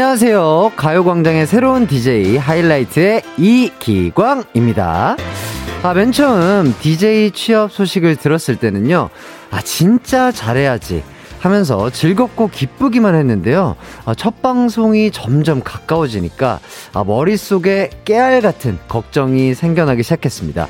[0.00, 0.72] 안녕하세요.
[0.76, 5.18] 가요광장의 새로운 DJ 하이라이트의 이기광입니다.
[5.82, 9.10] 아, 맨 처음 DJ 취업 소식을 들었을 때는요,
[9.50, 11.04] 아, 진짜 잘해야지.
[11.40, 13.76] 하면서 즐겁고 기쁘기만 했는데요.
[14.06, 16.60] 아, 첫 방송이 점점 가까워지니까
[16.94, 20.66] 아, 머릿속에 깨알 같은 걱정이 생겨나기 시작했습니다.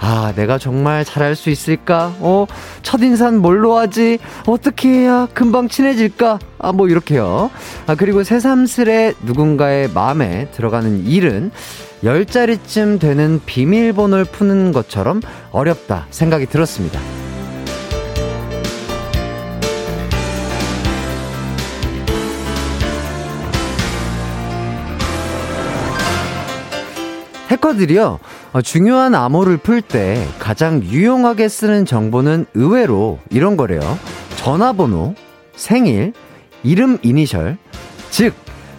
[0.00, 2.14] 아, 내가 정말 잘할 수 있을까?
[2.20, 2.46] 어,
[2.82, 4.18] 첫인상 뭘로 하지?
[4.46, 6.38] 어떻게 해야 금방 친해질까?
[6.58, 7.50] 아, 뭐, 이렇게요.
[7.86, 11.50] 아, 그리고 새삼스레 누군가의 마음에 들어가는 일은
[12.02, 15.20] 열 자리쯤 되는 비밀번호를 푸는 것처럼
[15.52, 16.98] 어렵다 생각이 들었습니다.
[27.50, 28.20] 해커들이요,
[28.52, 33.80] 어, 중요한 암호를 풀 때 가장 유용하게 쓰는 정보는 의외로 이런 거래요.
[34.36, 35.14] 전화번호,
[35.56, 36.12] 생일,
[36.62, 37.58] 이름 이니셜,
[38.10, 38.34] 즉,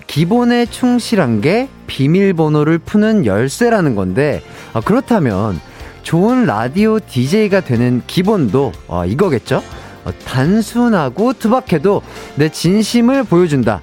[0.08, 4.42] 기본에 충실한 게 비밀번호를 푸는 열쇠라는 건데,
[4.73, 5.59] 어, 그렇다면
[6.03, 9.61] 좋은 라디오 DJ가 되는 기본도 어, 이거겠죠?
[10.05, 12.02] 어, 단순하고 투박해도
[12.36, 13.81] 내 진심을 보여준다.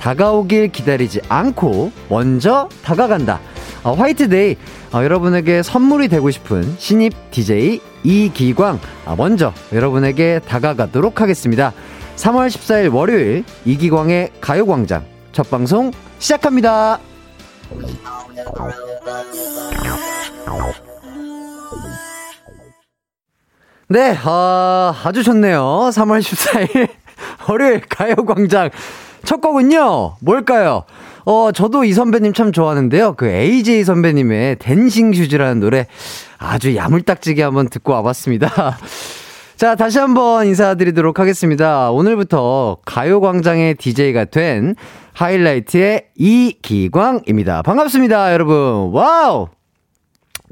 [0.00, 3.40] 다가오길 기다리지 않고 먼저 다가간다.
[3.82, 4.56] 어, 화이트데이
[4.92, 11.72] 어, 여러분에게 선물이 되고 싶은 신입 DJ 이기광 어, 먼저 여러분에게 다가가도록 하겠습니다.
[12.16, 16.98] 3월 14일 월요일 이기광의 가요광장 첫 방송 시작합니다.
[23.88, 25.60] 네, 어, 아주 좋네요.
[25.92, 26.88] 3월 14일
[27.48, 28.70] 월요일 가요광장
[29.26, 30.84] 첫 곡은요, 뭘까요?
[31.24, 33.14] 어, 저도 이 선배님 참 좋아하는데요.
[33.14, 35.88] 그 AJ 선배님의 댄싱 슈즈라는 노래
[36.38, 38.78] 아주 야물딱지게 한번 듣고 와봤습니다.
[39.56, 41.90] 자, 다시 한번 인사드리도록 하겠습니다.
[41.90, 44.76] 오늘부터 가요광장의 DJ가 된
[45.14, 47.62] 하이라이트의 이기광입니다.
[47.62, 48.90] 반갑습니다, 여러분.
[48.92, 49.48] wow!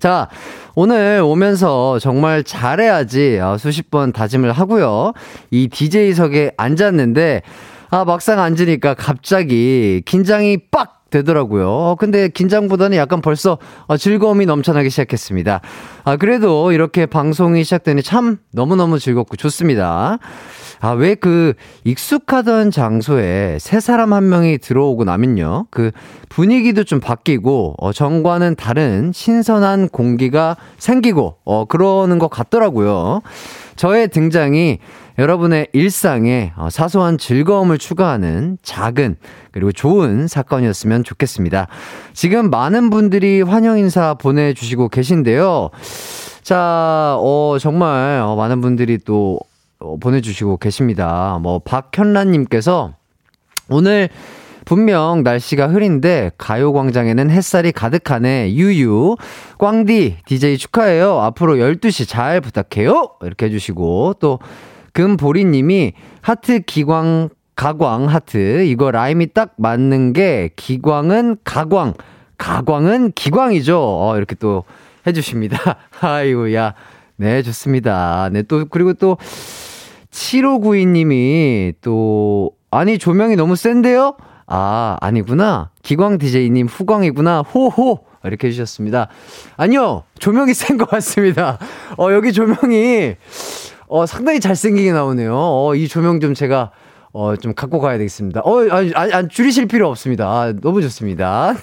[0.00, 0.28] 자,
[0.74, 5.12] 오늘 오면서 정말 잘해야지 어, 수십 번 다짐을 하고요.
[5.52, 7.42] 이 DJ석에 앉았는데,
[7.94, 11.04] 아, 막상 앉으니까 갑자기 긴장이 빡!
[11.10, 11.68] 되더라고요.
[11.70, 15.60] 어, 근데 긴장보다는 약간 벌써 어, 즐거움이 넘쳐나기 시작했습니다.
[16.02, 20.18] 아, 그래도 이렇게 방송이 시작되니 참 너무너무 즐겁고 좋습니다.
[20.80, 21.54] 아, 왜 그
[21.84, 25.66] 익숙하던 장소에 새 사람 한 명이 들어오고 나면요.
[25.70, 25.92] 그
[26.28, 33.22] 분위기도 좀 바뀌고, 어, 정과는 다른 신선한 공기가 생기고, 어, 그러는 것 같더라고요.
[33.76, 34.78] 저의 등장이
[35.18, 39.16] 여러분의 일상에 어, 사소한 즐거움을 추가하는 작은
[39.52, 41.68] 그리고 좋은 사건이었으면 좋겠습니다.
[42.12, 45.70] 지금 많은 분들이 환영 인사 보내주시고 계신데요.
[46.42, 49.38] 자, 어, 정말 어, 많은 분들이 또
[49.78, 51.38] 어, 보내주시고 계십니다.
[51.40, 52.94] 뭐, 박현란님께서
[53.68, 54.08] 오늘
[54.64, 58.54] 분명 날씨가 흐린데 가요광장에는 햇살이 가득하네.
[58.54, 59.16] 유유.
[59.58, 61.20] 꽝디, DJ 축하해요.
[61.20, 63.10] 앞으로 12시 잘 부탁해요.
[63.22, 64.38] 이렇게 해주시고 또
[64.92, 71.94] 금보리님이 하트 기광 가광 하트 이거 라임이 딱 맞는 게 기광은 가광
[72.38, 73.78] 가광은 기광이죠.
[73.78, 74.64] 어, 이렇게 또
[75.06, 75.76] 해주십니다.
[76.00, 76.74] 아이고 야.
[77.16, 78.28] 네, 좋습니다.
[78.32, 79.16] 네, 또, 그리고 또,
[80.10, 84.16] 7592님이 또, 아니, 조명이 너무 센데요?
[84.56, 85.70] 아, 아니구나.
[85.82, 87.40] 기광 DJ님 후광이구나.
[87.40, 88.04] 호호!
[88.22, 89.08] 이렇게 해주셨습니다.
[89.56, 91.58] 아니요, 조명이 센 것 같습니다.
[91.98, 93.16] 어, 여기 조명이,
[93.88, 95.34] 어, 상당히 잘생기게 나오네요.
[95.36, 96.70] 어, 이 조명 좀 제가,
[97.12, 98.42] 어, 좀 갖고 가야 되겠습니다.
[98.44, 100.26] 어, 아니, 아니, 줄이실 필요 없습니다.
[100.28, 101.54] 아, 너무 좋습니다.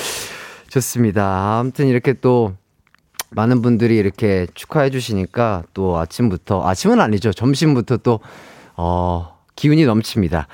[0.68, 1.58] 좋습니다.
[1.60, 2.52] 아무튼 이렇게 또,
[3.30, 7.32] 많은 분들이 이렇게 축하해 주시니까 또 아침부터, 아침은 아니죠.
[7.32, 8.20] 점심부터 또,
[8.76, 10.46] 어, 기운이 넘칩니다.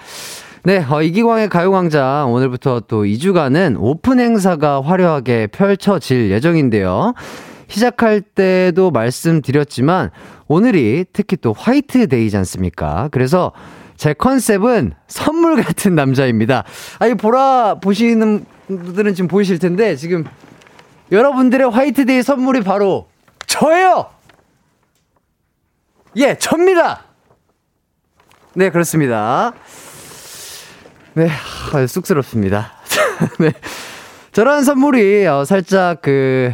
[0.66, 7.13] 네, 어, 이기광의 가요광장 오늘부터 또 2주간은 오픈 행사가 화려하게 펼쳐질 예정인데요.
[7.69, 10.11] 시작할 때도 말씀드렸지만
[10.49, 13.09] 오늘이 특히 또 화이트 데이지 않습니까?
[13.13, 13.53] 그래서
[13.97, 16.65] 제 컨셉은 선물 같은 남자입니다.
[16.99, 20.25] 아 이 보라 보시는 분들은 지금 보이실 텐데 지금
[21.13, 23.09] 여러분들의 화이트데이 선물이 바로
[23.47, 24.07] 저예요.
[26.16, 27.05] 예, 접니다.
[28.55, 29.53] 네, 그렇습니다.
[31.15, 31.28] 네,
[31.72, 32.72] 아, 쑥스럽습니다.
[33.39, 33.53] 네.
[34.33, 36.53] 저런 선물이 어, 살짝 그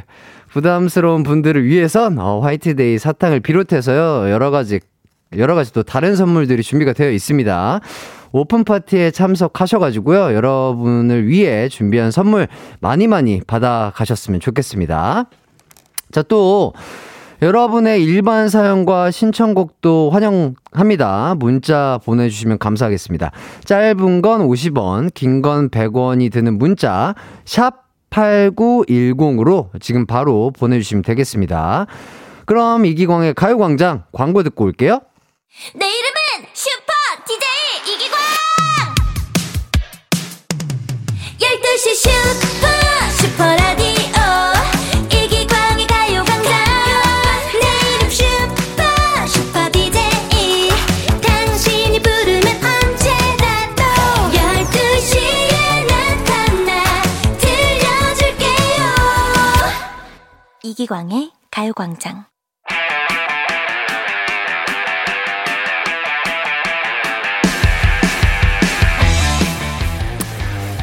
[0.51, 4.81] 부담스러운 분들을 위해선 어, 화이트데이 사탕을 비롯해서요 여러 가지
[5.37, 7.81] 여러 가지 또 다른 선물들이 준비가 되어 있습니다.
[8.33, 12.47] 오픈 파티에 참석하셔가지고요 여러분을 위해 준비한 선물
[12.81, 15.25] 많이 많이 받아 가셨으면 좋겠습니다.
[16.13, 16.75] 자 또
[17.43, 21.35] 여러분의 일반 사연과 신청곡도 환영합니다.
[21.39, 23.31] 문자 보내주시면 감사하겠습니다.
[23.65, 27.15] 짧은 건 50원, 긴 건 100원이 드는 문자,
[27.47, 31.87] 샵 8910으로 지금 바로 보내주시면 되겠습니다.
[32.45, 35.01] 그럼 이기광의 가요광장 광고 듣고 올게요.
[35.75, 36.93] 내 이름은 슈퍼
[37.27, 38.19] DJ 이기광!
[41.39, 42.80] 12시 슈퍼
[60.71, 62.27] 이기광의 가요광장.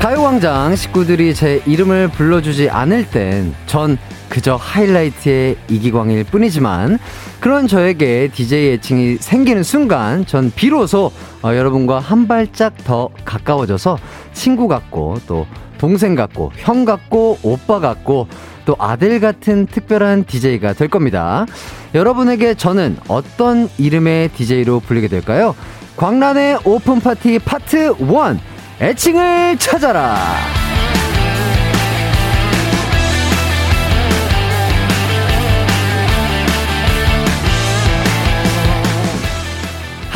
[0.02, 3.98] 가요광장 식구들이 제 이름을 불러주지 않을 땐 전
[4.30, 7.00] 그저 하이라이트의 이기광일 뿐이지만
[7.40, 13.98] 그런 저에게 DJ 애칭이 생기는 순간 전 비로소 어, 여러분과 한 발짝 더 가까워져서
[14.34, 15.46] 친구 같고 또
[15.78, 18.28] 동생 같고 형 같고 오빠 같고
[18.66, 21.46] 또 아들 같은 특별한 DJ가 될 겁니다.
[21.96, 25.56] 여러분에게 저는 어떤 이름의 DJ로 불리게 될까요?
[25.96, 28.40] 광란의 오픈 파티 파트 1
[28.82, 30.67] 애칭을 찾아라.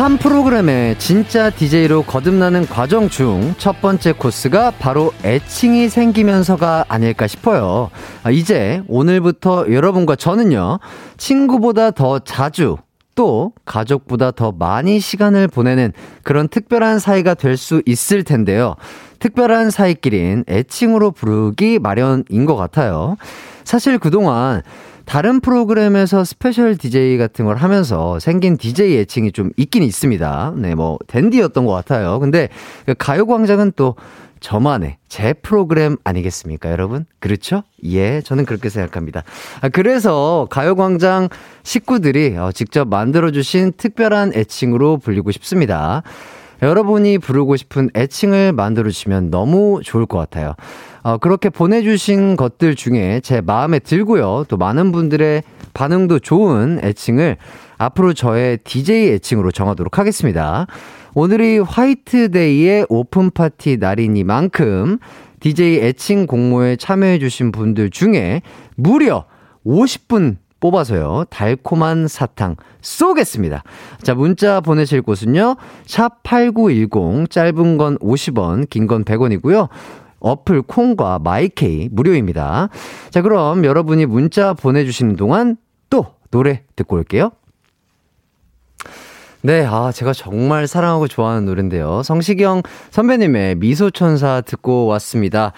[0.02, 7.92] 한 프로그램에 진짜 DJ로 거듭나는 과정 중 첫 번째 코스가 바로 애칭이 생기면서가 아닐까 싶어요.
[8.24, 10.80] 아, 이제 오늘부터 여러분과 저는요,
[11.18, 12.78] 친구보다 더 자주
[13.14, 15.94] 또 가족보다 더 많이 시간을 보내는
[16.24, 18.76] 그런 특별한 사이가 될 수 있을 텐데요.
[19.20, 23.18] 특별한 사이끼린 애칭으로 부르기 마련인 것 같아요.
[23.64, 24.64] 사실 그동안
[25.06, 30.54] 다른 프로그램에서 special DJ 같은 걸 하면서 생긴 DJ 애칭이 좀 있긴 있습니다.
[30.58, 32.20] 네, 뭐, 댄디였던 것 같아요.
[32.20, 32.50] 근데
[32.86, 33.96] 그 가요광장은 또
[34.42, 37.06] 저만의 제 프로그램 아니겠습니까, 여러분?
[37.20, 37.64] 그렇죠?
[37.86, 39.24] 예, 저는 그렇게 생각합니다.
[39.62, 41.30] 아, 그래서 가요광장
[41.64, 46.02] 식구들이 어, 직접 만들어주신 특별한 애칭으로 불리고 싶습니다.
[46.64, 50.56] 여러분이 부르고 싶은 애칭을 만들어주시면 너무 좋을 것 같아요.
[51.04, 54.46] 어, 그렇게 보내주신 것들 중에 제 마음에 들고요.
[54.48, 55.44] 또 많은 분들의
[55.74, 57.38] 반응도 좋은 애칭을
[57.78, 60.68] 앞으로 저의 DJ 애칭으로 정하도록 하겠습니다.
[61.16, 65.00] 오늘이 화이트데이의 오픈파티 날이니만큼
[65.40, 68.44] DJ 애칭 공모에 참여해주신 분들 중에
[68.76, 69.26] 무려
[69.66, 71.26] 50분 뽑아서요.
[71.32, 73.64] 달콤한 사탕 쏘겠습니다.
[74.04, 75.56] 자, 문자 보내실 곳은요.
[75.88, 79.68] 샵 8910 짧은 건 50원, 긴 건 100원이고요.
[80.22, 82.70] 어플 콩과 마이케이 무료입니다.
[83.10, 85.58] 자, 그럼 여러분이 문자 보내주시는 동안
[85.90, 87.32] 또 노래 듣고 올게요.
[89.44, 92.04] 네, 아, 제가 정말 사랑하고 좋아하는 노래인데요.
[92.04, 95.52] 성시경 선배님의 미소천사 듣고 왔습니다.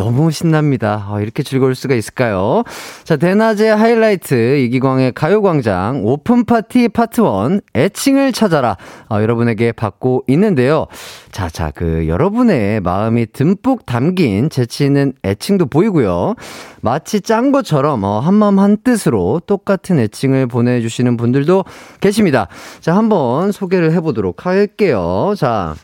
[0.00, 1.06] 너무 신납니다.
[1.10, 2.64] 아, 이렇게 즐거울 수가 있을까요?
[3.04, 8.78] 자, 대낮의 하이라이트 이기광의 가요광장 오픈 파티 파트 1 애칭을 찾아라.
[9.10, 10.86] 아, 여러분에게 받고 있는데요.
[11.32, 16.34] 자, 자, 그 여러분의 마음이 듬뿍 담긴 재치 있는 애칭도 보이고요.
[16.80, 21.66] 마치 짠 것처럼 어, 한마음 한 뜻으로 똑같은 애칭을 보내주시는 분들도
[22.00, 22.48] 계십니다.
[22.80, 25.34] 자, 한번 소개를 해보도록 할게요.
[25.36, 25.74] 자,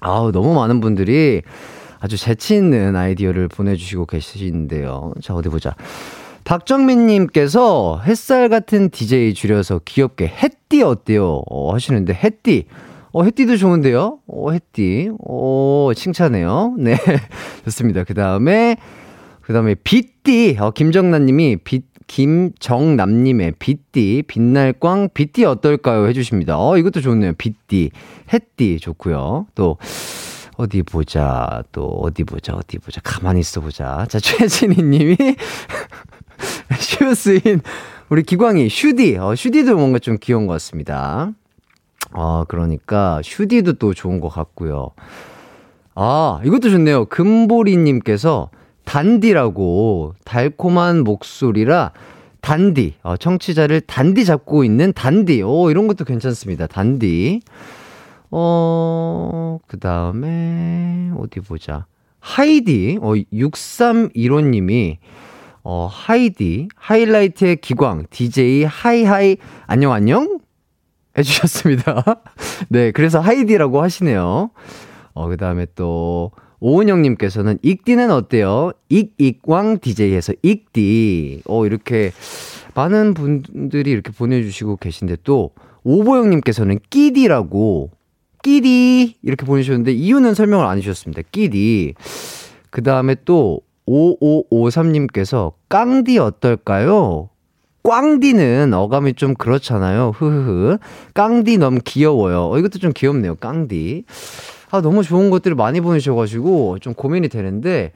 [0.00, 1.42] 아우, 너무 많은 분들이
[2.06, 5.12] 아주 재치있는 아이디어를 보내주시고 계시는데요.
[5.20, 5.74] 자, 어디 보자.
[6.44, 11.42] 박정민님께서 햇살 같은 DJ 줄여서 귀엽게 햇띠 어때요?
[11.50, 12.66] 어, 하시는데, 햇띠.
[13.10, 14.20] 어, 햇띠도 좋은데요?
[14.28, 15.10] 어, 햇띠.
[15.18, 16.76] 오, 칭찬해요.
[16.78, 16.96] 네.
[17.64, 18.04] 좋습니다.
[18.04, 18.76] 그 다음에,
[19.40, 20.58] 그 다음에 빛띠.
[20.60, 26.06] 어, 김정남님이 빛, 김정남님의 빛띠, 빛날광, 빛띠 어떨까요?
[26.06, 26.56] 해주십니다.
[26.56, 27.32] 어, 이것도 좋네요.
[27.36, 27.90] 빛띠,
[28.32, 29.46] 햇띠 좋고요.
[29.56, 29.78] 또,
[30.56, 31.62] 어디 보자.
[31.72, 32.54] 또 어디 보자.
[32.54, 33.00] 어디 보자.
[33.02, 34.06] 가만히 있어 보자.
[34.08, 35.16] 자, 최진희 님이
[36.78, 37.60] 슈스인
[38.08, 39.16] 우리 기광이 슈디.
[39.18, 41.32] 어, 슈디도 뭔가 좀 귀여운 것 같습니다.
[42.12, 44.90] 어, 그러니까 슈디도 또 좋은 것 같고요.
[45.94, 47.06] 아, 이것도 좋네요.
[47.06, 48.50] 금보리 님께서
[48.84, 51.92] 단디라고 달콤한 목소리라
[52.40, 52.94] 단디.
[53.02, 55.42] 어, 청취자를 단디 잡고 있는 단디.
[55.42, 56.66] 오, 이런 것도 괜찮습니다.
[56.68, 57.40] 단디.
[58.30, 61.86] 어, 그 다음에, 어디 보자.
[62.20, 64.96] 하이디, 어, 6315님이,
[65.62, 70.38] 어, 하이디, 하이라이트의 기광, DJ 하이하이, 안녕, 안녕?
[71.16, 72.04] 해주셨습니다.
[72.68, 74.50] 네, 그래서 하이디라고 하시네요.
[75.14, 78.72] 어, 그 다음에 또, 오은영님께서는 익디는 어때요?
[78.88, 81.42] 익익왕 DJ에서 익디.
[81.46, 82.12] 어, 이렇게
[82.74, 85.52] 많은 분들이 이렇게 보내주시고 계신데 또,
[85.84, 87.90] 오보영님께서는 끼디라고,
[88.46, 89.16] 끼디!
[89.22, 91.22] 이렇게 보내주셨는데, 이유는 설명을 안 해주셨습니다.
[91.32, 91.94] 끼디.
[92.70, 97.28] 그 다음에 또, 5553님께서, 깡디 어떨까요?
[97.82, 100.12] 꽝디는 어감이 좀 그렇잖아요.
[100.16, 100.78] 흐흐흐.
[101.14, 102.50] 깡디 너무 귀여워요.
[102.50, 103.34] 어, 이것도 좀 귀엽네요.
[103.34, 104.04] 깡디.
[104.70, 107.90] 아, 너무 좋은 것들을 많이 보내주셔가지고 좀 고민이 되는데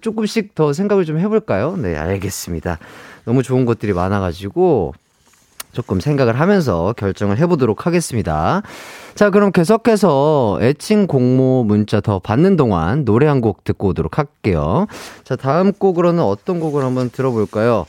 [0.00, 1.76] 조금씩 더 생각을 좀 해볼까요?
[1.76, 2.78] 네, 알겠습니다.
[3.24, 4.94] 너무 좋은 것들이 많아가지고
[5.72, 8.62] 조금 생각을 하면서 결정을 해보도록 하겠습니다.
[9.14, 14.86] 자, 그럼 계속해서 애칭 공모 문자 더 받는 동안 노래 한 곡 듣고 오도록 할게요.
[15.24, 17.86] 자, 다음 곡으로는 어떤 곡을 한번 들어볼까요?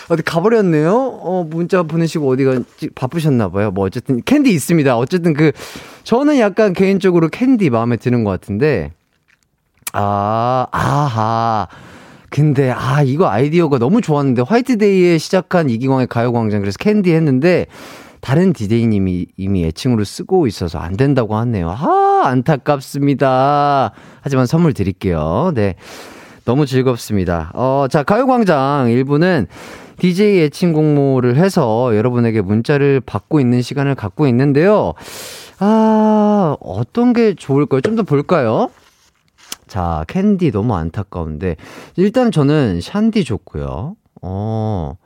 [0.09, 0.93] 어디 가버렸네요?
[0.93, 2.61] 어, 문자 보내시고 어디가
[2.95, 3.71] 바쁘셨나봐요.
[3.71, 4.97] 뭐, 어쨌든 캔디 있습니다.
[4.97, 5.53] 어쨌든 그,
[6.03, 8.91] 저는 약간 개인적으로 캔디 마음에 드는 것 같은데,
[9.93, 11.67] 아, 아하.
[12.29, 17.67] 근데 아 이거 아이디어가 너무 좋았는데 화이트데이에 시작한 이기광의 가요광장 그래서 캔디 했는데
[18.19, 21.69] 다른 디제이님이 이미 애칭으로 쓰고 있어서 안 된다고 하네요.
[21.69, 23.91] 아 안타깝습니다.
[24.21, 25.51] 하지만 선물 드릴게요.
[25.55, 25.75] 네.
[26.45, 27.51] 너무 즐겁습니다.
[27.53, 29.47] 어, 자, 가요광장 1부는
[29.99, 34.93] DJ 애칭 공모를 해서 여러분에게 문자를 받고 있는 시간을 갖고 있는데요.
[35.59, 37.81] 아, 어떤 게 좋을까요?
[37.81, 38.69] 좀 더 볼까요?
[39.77, 41.55] 자, 캔디 너무 안타까운데.
[41.97, 43.95] 일단 저는 샨디 좋고요.
[44.23, 44.97] 어.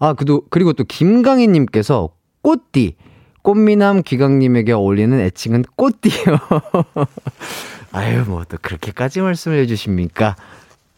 [0.00, 2.08] 아, 그도, 그리고 또 김강희 님께서
[2.42, 2.96] 꽃띠.
[3.42, 6.36] 꽃미남 기광님에게 어울리는 애칭은 꽃띠요.
[7.92, 10.34] 아유, 뭐 또 그렇게까지 말씀을 해주십니까?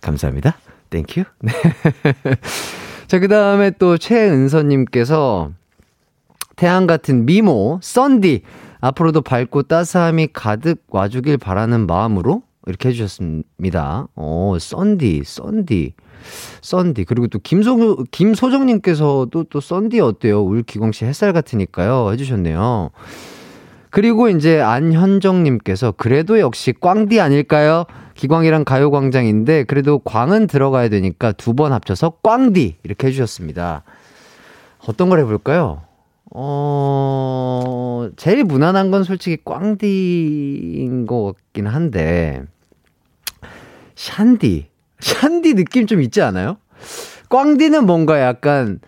[0.00, 0.56] 감사합니다.
[0.88, 1.24] Thank you.
[1.40, 1.52] 네.
[3.06, 5.50] 자, 그 다음에 또 최은서님께서
[6.56, 8.44] 태양 같은 미모, 썬디.
[8.80, 14.08] 앞으로도 밝고 따스함이 가득 와주길 바라는 마음으로 이렇게 해주셨습니다.
[14.16, 15.94] 어, 썬디, 썬디,
[16.62, 17.04] 썬디.
[17.04, 20.42] 그리고 또 김소, 김소정님께서도 또 썬디 어때요?
[20.42, 22.12] 울 기광 씨 햇살 같으니까요.
[22.12, 22.90] 해주셨네요.
[23.90, 27.84] 그리고 이제 안현정님께서 그래도 역시 꽝디 아닐까요?
[28.14, 33.82] 기광이랑 가요광장인데 그래도 광은 들어가야 되니까 두 번 합쳐서 꽝디 이렇게 해주셨습니다.
[34.86, 35.82] 어떤 걸 해볼까요?
[36.32, 42.42] 어, 제일 무난한 건 솔직히 꽝디인 것 같긴 한데,
[44.00, 44.68] 샨디.
[45.00, 46.56] 샨디 느낌 좀 있지 않아요?
[47.28, 48.80] 꽝디는 뭔가 약간,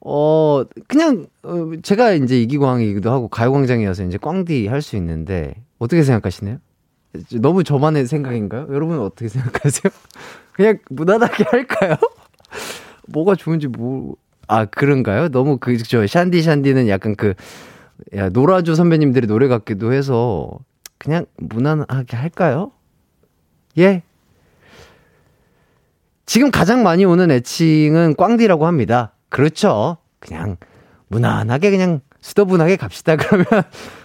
[0.00, 6.58] 어, 그냥, 어, 제가 이제 이기광이기도 하고 가요광장이어서 이제 꽝디 할 수 있는데, 어떻게 생각하시나요?
[7.40, 8.68] 너무 저만의 생각인가요?
[8.70, 9.90] 여러분은 어떻게 생각하세요?
[10.52, 11.96] 그냥 무난하게 할까요?
[13.08, 14.16] 뭐가 좋은지 뭐,
[14.48, 15.30] 아, 그런가요?
[15.30, 17.32] 너무 그, 저, 샨디 샨디는 약간 그,
[18.14, 20.50] 야, 노라조 선배님들의 노래 같기도 해서,
[20.98, 22.72] 그냥 무난하게 할까요?
[23.78, 24.02] 예.
[26.26, 29.12] 지금 가장 많이 오는 애칭은 꽝디라고 합니다.
[29.28, 29.96] 그렇죠.
[30.18, 30.56] 그냥,
[31.08, 33.14] 무난하게 그냥 수도분하게 갑시다.
[33.16, 33.46] 그러면,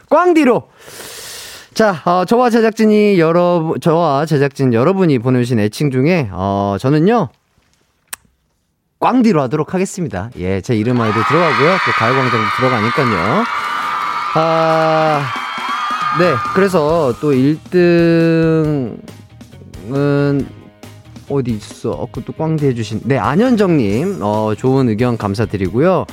[0.10, 0.70] 꽝디로!
[1.74, 7.30] 자, 어, 저와 제작진이 여러, 저와 제작진 여러분이 보내주신 애칭 중에, 어, 저는요,
[9.00, 10.30] 꽝디로 하도록 하겠습니다.
[10.38, 11.70] 예, 제 이름 안에도 들어가고요.
[11.72, 13.44] 또 가요광장도 들어가니까요.
[14.36, 15.26] 아,
[16.20, 19.00] 네, 그래서 또 1등은
[21.32, 21.92] 어디 있어?
[21.92, 23.02] 어, 그것도 꽝대 해주신.
[23.06, 26.06] 네, 안현정님, 어, 좋은 의견 감사드리고요.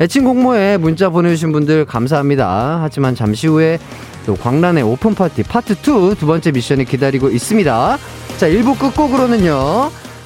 [0.00, 2.80] 애칭 공모에 문자 보내주신 분들 감사합니다.
[2.82, 3.78] 하지만 잠시 후에
[4.26, 7.98] 또 광란의 오픈 파티 파트 2 두 번째 미션이 기다리고 있습니다.
[8.36, 9.54] 자, 1부 끝곡으로는요,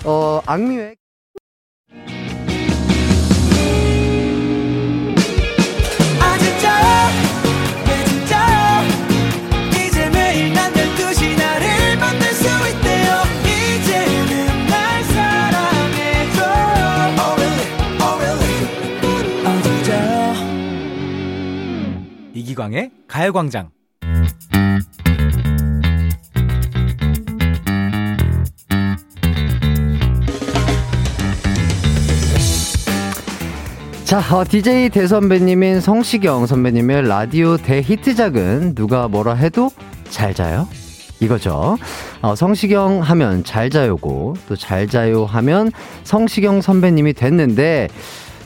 [0.05, 1.00] 어, 악뮤의
[22.61, 23.71] 이기광의 가요광장.
[34.05, 39.71] 자, 어, DJ 대선배님인 성시경 선배님의 라디오 대히트작은 누가 뭐라 해도
[40.11, 40.69] 잘 자요?
[41.21, 41.79] 이거죠.
[42.21, 45.71] 어, 성시경 하면 잘 자요고, 또 잘 자요 하면
[46.03, 47.89] 성시경 선배님이 됐는데,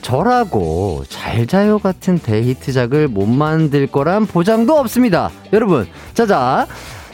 [0.05, 5.31] 저라고 잘 자요 같은 대히트작을 못 만들 거란 보장도 없습니다.
[5.55, 6.67] 여러분, 자자.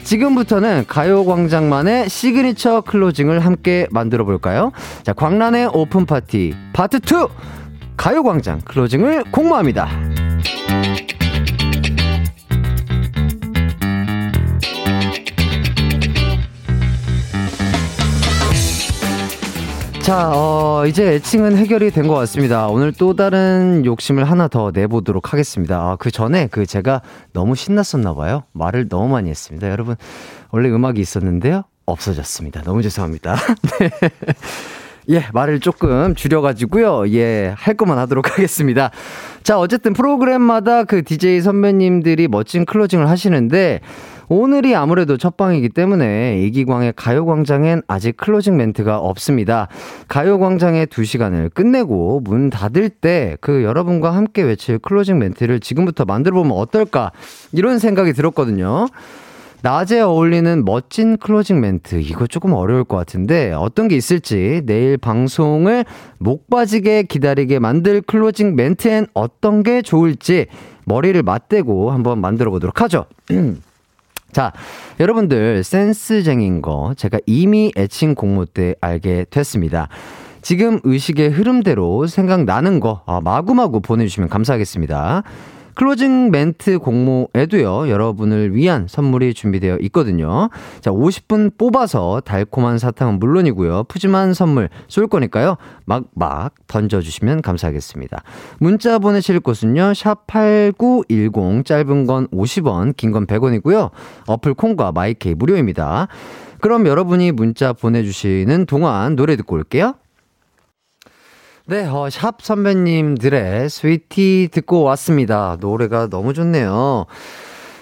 [0.03, 4.73] 지금부터는 가요광장만의 시그니처 클로징을 함께 만들어 볼까요?
[5.03, 7.27] 자, 광란의 오픈 파티 파트 2!
[7.95, 9.87] 가요광장 클로징을 공모합니다.
[20.03, 22.67] 자, 어, 이제 애칭은 해결이 된 것 같습니다.
[22.67, 25.77] 오늘 또 다른 욕심을 하나 더 내보도록 하겠습니다.
[25.77, 27.01] 아, 그 전에 그 제가
[27.33, 28.43] 너무 신났었나봐요.
[28.51, 29.69] 말을 너무 많이 했습니다.
[29.69, 29.95] 여러분,
[30.49, 31.63] 원래 음악이 있었는데요.
[31.85, 32.63] 없어졌습니다.
[32.63, 33.35] 너무 죄송합니다.
[33.79, 33.89] 네.
[35.09, 37.09] 예, 말을 조금 줄여가지고요.
[37.13, 38.89] 예, 할 것만 하도록 하겠습니다.
[39.43, 43.81] 자, 어쨌든 프로그램마다 그 DJ 선배님들이 멋진 클로징을 하시는데,
[44.33, 49.67] 오늘이 아무래도 첫 방이기 때문에 이기광의 가요광장엔 아직 클로징 멘트가 없습니다.
[50.07, 56.37] 가요광장의 두 시간을 끝내고 문 닫을 때 그 여러분과 함께 외칠 클로징 멘트를 지금부터 만들어
[56.37, 57.11] 보면 어떨까?
[57.51, 58.87] 이런 생각이 들었거든요.
[59.63, 61.95] 낮에 어울리는 멋진 클로징 멘트.
[61.99, 65.83] 이거 조금 어려울 것 같은데 어떤 게 있을지 내일 방송을
[66.19, 70.45] 목 빠지게 기다리게 만들 클로징 멘트엔 어떤 게 좋을지
[70.85, 73.07] 머리를 맞대고 한번 만들어 보도록 하죠.
[74.31, 74.53] 자,
[74.99, 79.89] 여러분들 센스쟁인 거 제가 이미 애칭 공모 때 알게 됐습니다.
[80.41, 85.23] 지금 의식의 흐름대로 생각나는 거 아, 마구마구 보내주시면 감사하겠습니다.
[85.75, 90.49] 클로징 멘트 공모에도요, 여러분을 위한 선물이 준비되어 있거든요.
[90.81, 93.85] 자, 50분 뽑아서 달콤한 사탕은 물론이고요.
[93.85, 95.57] 푸짐한 선물 쏠 거니까요.
[95.85, 98.23] 막, 막 던져주시면 감사하겠습니다.
[98.59, 103.89] 문자 보내실 곳은요, 샵8910, 짧은 건 50원, 긴 건 100원이고요.
[104.27, 106.07] 어플 콩과 마이케이 무료입니다.
[106.61, 109.95] 그럼 여러분이 문자 보내주시는 동안 노래 듣고 올게요.
[111.71, 115.55] 네, 어, 샵 선배님들의 스위티 듣고 왔습니다.
[115.61, 117.05] 노래가 너무 좋네요.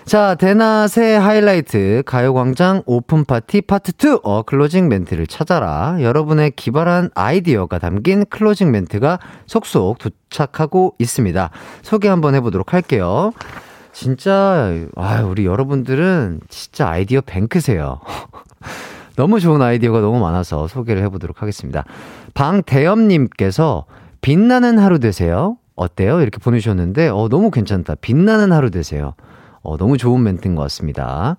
[0.05, 5.97] 자, 대낮의 하이라이트 가요광장 오픈파티 파트 2 어, 클로징 멘트를 찾아라.
[6.01, 11.49] 여러분의 기발한 아이디어가 담긴 클로징 멘트가 속속 도착하고 있습니다.
[11.81, 13.31] 소개 한번 해보도록 할게요.
[13.91, 18.01] 진짜, 아 우리 여러분들은 진짜 아이디어 뱅크세요.
[19.19, 21.83] 너무 좋은 아이디어가 너무 많아서 소개를 해보도록 하겠습니다.
[22.35, 23.83] 방대엽님께서
[24.21, 25.57] 빛나는 하루 되세요.
[25.75, 26.21] 어때요?
[26.21, 27.95] 이렇게 보내주셨는데, 어, 너무 괜찮다.
[27.95, 29.15] 빛나는 하루 되세요.
[29.61, 31.35] 어, 너무 좋은 멘트인 것 같습니다.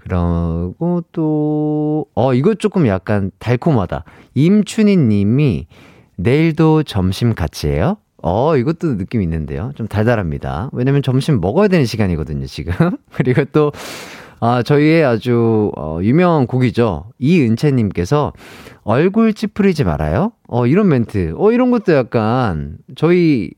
[0.00, 4.02] 그리고 또, 어, 이거 조금 약간 달콤하다.
[4.34, 5.68] 임춘희 님이
[6.16, 7.98] 내일도 점심 같이 해요?
[8.20, 9.70] 어, 이것도 느낌 있는데요.
[9.76, 10.70] 좀 달달합니다.
[10.72, 12.72] 왜냐면 점심 먹어야 되는 시간이거든요, 지금.
[13.14, 13.70] 그리고 또,
[14.44, 17.04] 아, 저희의 아주, 어, 유명한 곡이죠.
[17.20, 18.32] 이은채님께서
[18.82, 20.32] 얼굴 찌푸리지 말아요?
[20.48, 21.34] 어, 이런 멘트.
[21.38, 23.52] 어, 이런 것도 약간 저희,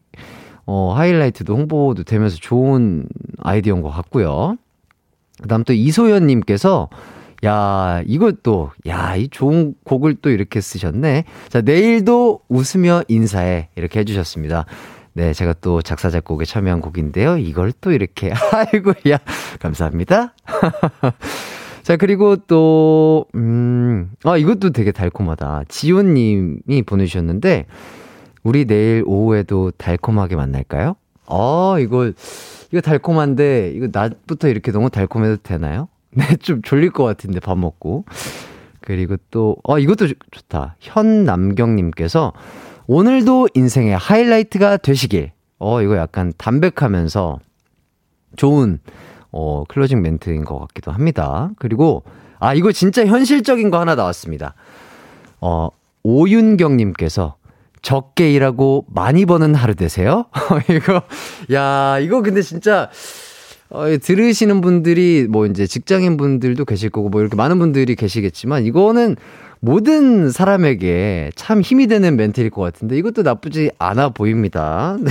[0.66, 3.07] 어, 하이라이트도 홍보도 되면서 좋은
[3.38, 4.59] 아이디어인 것 같고요.
[5.40, 6.90] 그 다음 또 이소연님께서
[7.47, 11.25] 야, 이것도, 야, 이 좋은 곡을 또 이렇게 쓰셨네.
[11.49, 13.70] 자, 내일도 웃으며 인사해.
[13.75, 14.66] 이렇게 해주셨습니다.
[15.16, 17.38] 네, 제가 또 작사, 작곡에 참여한 곡인데요.
[17.38, 19.18] 이걸 또 이렇게, 아이고야,
[19.61, 20.35] 감사합니다.
[21.85, 25.64] 자, 그리고 또, 음, 아, 이것도 되게 달콤하다.
[25.68, 27.66] 지호님이 보내주셨는데,
[28.42, 30.96] 우리 내일 오후에도 달콤하게 만날까요?
[31.27, 32.11] 어, 이거,
[32.72, 35.87] 이거 달콤한데, 이거 낮부터 이렇게 너무 달콤해도 되나요?
[36.11, 38.05] 네, 좀 졸릴 것 같은데, 밥 먹고.
[38.81, 40.74] 그리고 또, 어, 이것도 좋다.
[40.81, 42.33] 현남경님께서,
[42.87, 45.33] 오늘도 인생의 하이라이트가 되시길.
[45.59, 47.38] 어, 이거 약간 담백하면서
[48.37, 48.79] 좋은,
[49.33, 51.51] 어, 클로징 멘트인 것 같기도 합니다.
[51.59, 52.03] 그리고,
[52.38, 54.55] 아, 이거 진짜 현실적인 거 하나 나왔습니다.
[55.40, 55.68] 어,
[56.03, 57.37] 오윤경님께서
[57.81, 60.27] 적게 일하고 많이 버는 하루 되세요?
[60.68, 61.03] 이거,
[61.53, 62.90] 야, 이거 근데 진짜,
[63.70, 69.16] 어, 들으시는 분들이 뭐 이제 직장인 분들도 계실 거고 뭐 이렇게 많은 분들이 계시겠지만 이거는
[69.64, 74.98] 모든 사람에게 참 힘이 되는 멘트일 것 같은데 이것도 나쁘지 않아 보입니다.
[75.00, 75.11] 네.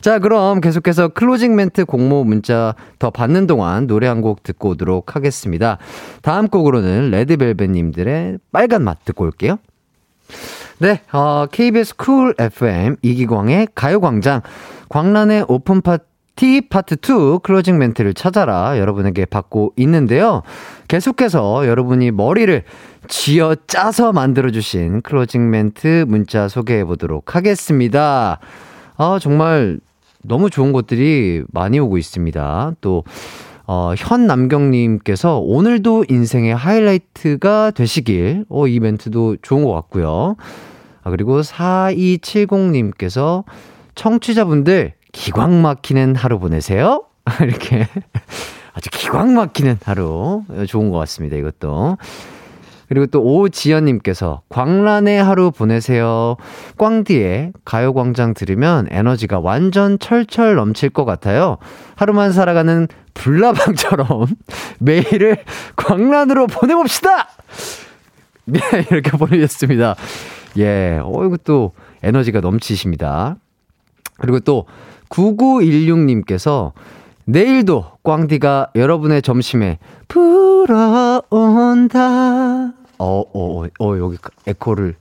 [0.00, 5.16] 자, 그럼 계속해서 클로징 멘트 공모 문자 더 받는 동안 노래 한 곡 듣고 오도록
[5.16, 5.78] 하겠습니다.
[6.22, 9.56] 다음 곡으로는 레드벨벳님들의 빨간 맛 듣고 올게요.
[10.78, 14.42] 네, 어, KBS 쿨 FM 이기광의 가요광장
[14.88, 20.42] 광란의 오픈 파티 파트 2 클로징 멘트를 찾아라 여러분에게 받고 있는데요.
[20.92, 22.64] 계속해서 여러분이 머리를
[23.08, 28.38] 쥐어 짜서 만들어주신 클로징 멘트 문자 소개해 보도록 하겠습니다.
[28.98, 29.80] 아, 정말
[30.22, 32.74] 너무 좋은 것들이 많이 오고 있습니다.
[32.82, 33.04] 또,
[33.66, 40.36] 어, 현남경님께서 오늘도 인생의 하이라이트가 되시길, 어, 이 멘트도 좋은 것 같고요.
[41.02, 43.44] 아, 그리고 4270님께서
[43.94, 47.04] 청취자분들 기광 막히는 하루 보내세요.
[47.40, 47.88] 이렇게
[48.74, 51.36] 아주 기광 막히는 하루 좋은 것 같습니다.
[51.36, 51.98] 이것도.
[52.88, 56.36] 그리고 또 오지연님께서 광란의 하루 보내세요.
[56.76, 61.56] 꽝디에 가요광장 들으면 에너지가 완전 철철 넘칠 것 같아요.
[61.96, 64.26] 하루만 살아가는 불나방처럼
[64.78, 65.38] 매일을
[65.76, 67.28] 광란으로 보내봅시다!
[68.44, 69.94] 네, 이렇게 보내셨습니다.
[70.58, 73.36] 예, 어, 이것도 에너지가 넘치십니다.
[74.18, 74.66] 그리고 또
[75.08, 76.72] 9916님께서
[77.24, 81.28] 내일도 꽝디가 여러분의 점심에 불어온다.
[82.98, 84.96] 어, 어, 어, 어, 여기 에코를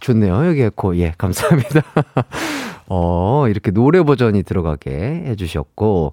[0.00, 0.46] 좋네요.
[0.46, 0.96] 여기 에코.
[0.98, 1.82] 예, 감사합니다.
[2.88, 6.12] 어, 이렇게 노래 버전이 들어가게 해주셨고.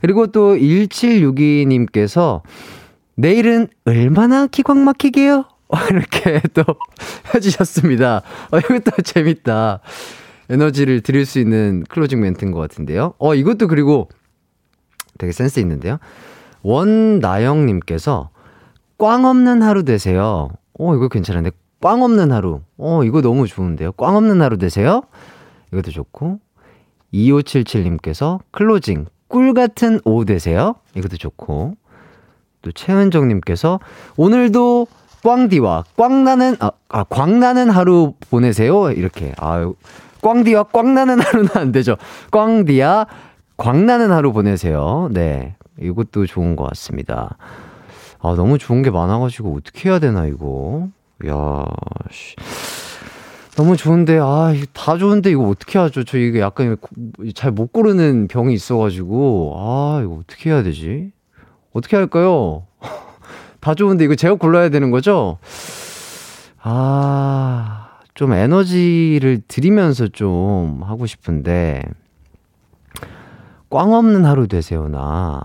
[0.00, 2.42] 그리고 또 1762님께서
[3.14, 5.44] 내일은 얼마나 기광 막히게요?
[5.90, 6.64] 이렇게 또
[7.34, 8.22] 해주셨습니다.
[8.50, 9.80] 어, 이것도 재밌다.
[10.50, 13.14] 에너지를 드릴 수 있는 closing 멘트인 것 같은데요.
[13.18, 14.08] 어, 이것도 그리고
[15.18, 15.98] 되게 센스 있는데요.
[16.62, 18.30] 원나영님께서
[18.98, 20.48] 꽝 없는 하루 되세요.
[20.78, 21.50] 어, 이거 괜찮은데.
[21.80, 22.60] 꽝 없는 하루.
[22.76, 23.92] 어, 이거 너무 좋은데요.
[23.92, 25.02] 꽝 없는 하루 되세요.
[25.72, 26.40] 이것도 좋고.
[27.14, 29.06] 2577님께서 closing.
[29.28, 30.74] 꿀 같은 오후 되세요.
[30.96, 31.74] 이것도 좋고.
[32.62, 33.78] 또 최은정님께서
[34.16, 34.86] 오늘도
[35.22, 38.90] 꽝디와 꽝나는, 아, 아, 광나는 하루 보내세요.
[38.90, 39.32] 이렇게.
[39.36, 39.74] 아유.
[40.22, 41.96] 꽝디와 꽝나는 하루는 안 되죠.
[42.30, 43.06] 꽝디야
[43.58, 45.08] 광나는 하루 보내세요.
[45.12, 45.56] 네.
[45.80, 47.36] 이것도 좋은 것 같습니다.
[48.20, 50.88] 아, 너무 좋은 게 많아가지고 어떻게 해야 되나, 이거.
[51.26, 51.64] 야,
[52.10, 52.36] 씨.
[53.56, 56.04] 너무 좋은데, 아, 다 좋은데 이거 어떻게 하죠?
[56.04, 56.76] 저 이게 약간
[57.34, 61.10] 잘 못 고르는 병이 있어가지고, 아, 이거 어떻게 해야 되지?
[61.72, 62.66] 어떻게 할까요?
[63.60, 65.38] 다 좋은데 이거 제가 골라야 되는 거죠?
[66.62, 71.82] 아, 좀 에너지를 드리면서 좀 하고 싶은데,
[73.70, 75.42] 꽝 없는 하루 되세요나,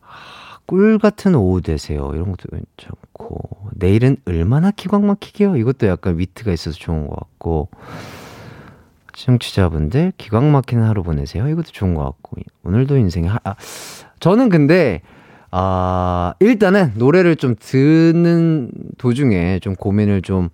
[0.00, 2.10] 아, 꿀 같은 오후 되세요.
[2.14, 5.56] 이런 것도 괜찮고, 내일은 얼마나 기광 막히게요?
[5.56, 7.68] 이것도 약간 위트가 있어서 좋은 것 같고,
[9.12, 11.48] 청취자분들 기광 막히는 하루 보내세요.
[11.48, 13.54] 이것도 좋은 것 같고, 오늘도 인생에 하, 아,
[14.20, 15.02] 저는 근데,
[15.50, 20.50] 아, 일단은 노래를 좀 듣는 도중에 좀 고민을 좀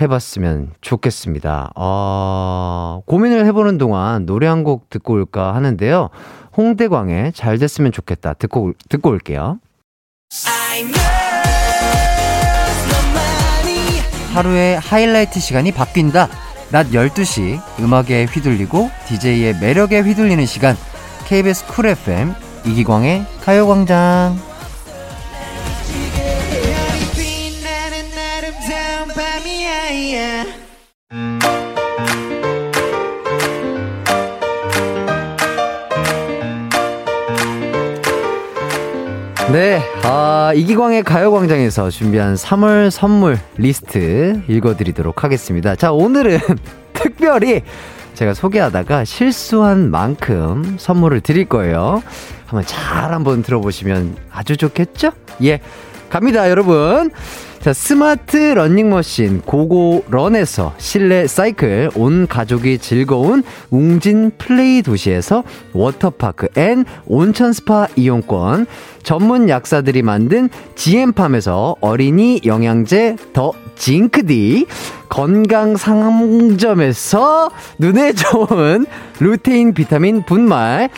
[0.00, 1.70] 해봤으면 좋겠습니다.
[1.76, 6.08] 어, 고민을 해보는 동안 노래 한 곡 듣고 올까 하는데요.
[6.56, 8.34] 홍대광의 잘 됐으면 좋겠다.
[8.34, 9.58] 듣고, 듣고 올게요.
[14.34, 16.28] 하루의 하이라이트 시간이 바뀐다.
[16.70, 20.76] 낮 12시 음악에 휘둘리고 DJ의 매력에 휘둘리는 시간.
[21.26, 24.36] KBS 쿨 FM 이기광의 가요광장.
[39.52, 45.76] 네, 아, 이기광의 가요광장에서 준비한 3월 선물 리스트 읽어드리도록 하겠습니다.
[45.76, 46.40] 자, 오늘은
[46.92, 47.62] 특별히
[48.14, 52.02] 제가 소개하다가 실수한 만큼 선물을 드릴 거예요.
[52.46, 55.12] 한번 잘 한번 들어보시면 아주 좋겠죠?
[55.44, 55.60] 예.
[56.10, 57.10] 갑니다, 여러분.
[57.60, 65.42] 자, 스마트 러닝머신 고고런에서 실내 사이클 온 가족이 즐거운 웅진 플레이 도시에서
[65.72, 68.66] 워터파크 and 온천 스파 이용권
[69.02, 74.66] 전문 약사들이 만든 GM팜에서 어린이 영양제 더 징크디
[75.08, 78.86] 건강 상점에서 눈에 좋은
[79.18, 80.88] 루테인 비타민 분말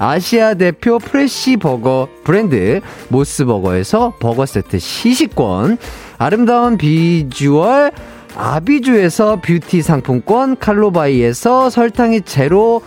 [0.00, 5.76] 아시아 대표 fresh 버거 브랜드 모스버거에서 버거 세트 시식권,
[6.16, 7.92] 아름다운 비주얼
[8.34, 12.80] 아비주에서 뷰티 상품권, 칼로바이에서 설탕이 제로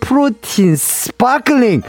[0.00, 1.82] protein sparkling,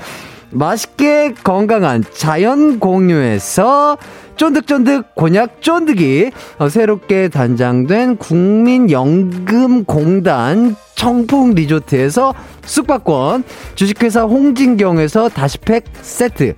[0.51, 3.97] 맛있게 건강한 자연 공유에서
[4.37, 12.33] 쫀득쫀득 곤약 쫀득이 어, 새롭게 단장된 국민연금공단 청풍 리조트에서
[12.65, 13.43] 숙박권
[13.75, 16.55] 주식회사 홍진경에서 다시팩 세트.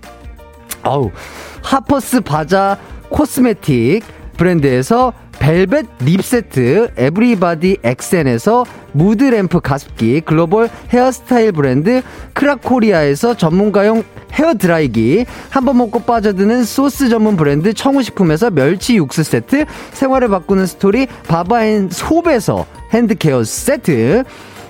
[0.83, 1.11] 아우
[1.63, 2.77] 하퍼스 바자
[3.09, 4.03] cosmetic
[4.37, 12.01] 브랜드에서 벨벳 lip 세트, 에브리바디 엑센에서 무드램프 가습기, 글로벌 헤어스타일 브랜드
[12.33, 20.27] 크라코리아에서 전문가용 헤어드라이기, 한 번 먹고 빠져드는 소스 전문 브랜드 청우식품에서 멸치 육수 세트, 생활을
[20.29, 24.23] 바꾸는 스토리 바바앤 솝에서 hand care 세트,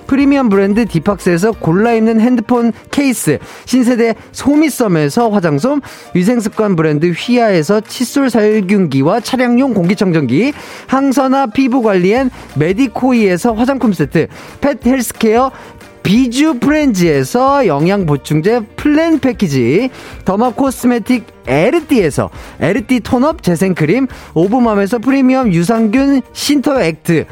[0.08, 5.82] 프리미엄 브랜드 디팍스에서 골라 입는 핸드폰 케이스, 신세대 소미썸에서 화장솜,
[6.14, 10.54] 위생습관 브랜드 휘하에서 칫솔 살균기와 차량용 공기청정기,
[10.88, 14.28] 항산화 피부관리엔 메디코이에서 화장품 세트,
[14.62, 15.52] pet healthcare
[16.04, 19.90] 비주 프렌즈에서 영양 보충제 플랜 패키지,
[20.24, 22.30] derma cosmetic 에르띠에서
[22.62, 27.26] 에르띠 tone up 재생크림, 오브맘에서 프리미엄 유산균 신터 액트,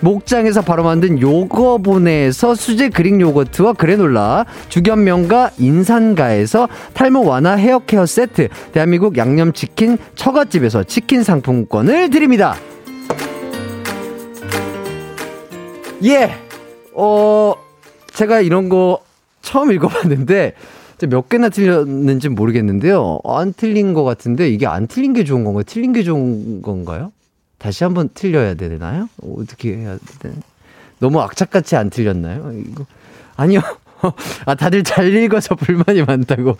[0.00, 8.48] 목장에서 바로 만든 요거보네에서 수제 Greek 요거트와 그래놀라, 죽염명가 인산가에서 탈모 완화 헤어 케어 세트,
[8.72, 12.56] 대한민국 양념치킨 처갓집에서 치킨 상품권을 드립니다.
[16.04, 16.30] 예,
[16.92, 17.54] 어,
[18.12, 19.00] 제가 이런 거
[19.40, 20.54] 처음 읽어봤는데,
[21.08, 23.20] 몇 개나 틀렸는지 모르겠는데요.
[23.24, 25.62] 안 틀린 것 같은데, 이게 안 틀린 게 좋은 건가요?
[25.66, 27.12] 틀린 게 좋은 건가요?
[27.58, 29.08] 다시 한번 틀려야 되나요?
[29.22, 30.32] 어떻게 해야 되
[30.98, 32.52] 너무 악착같이 안 틀렸나요?
[32.52, 32.86] 이거
[33.36, 33.60] 아니요.
[34.46, 36.56] 아 다들 잘 읽어서 불만이 많다고.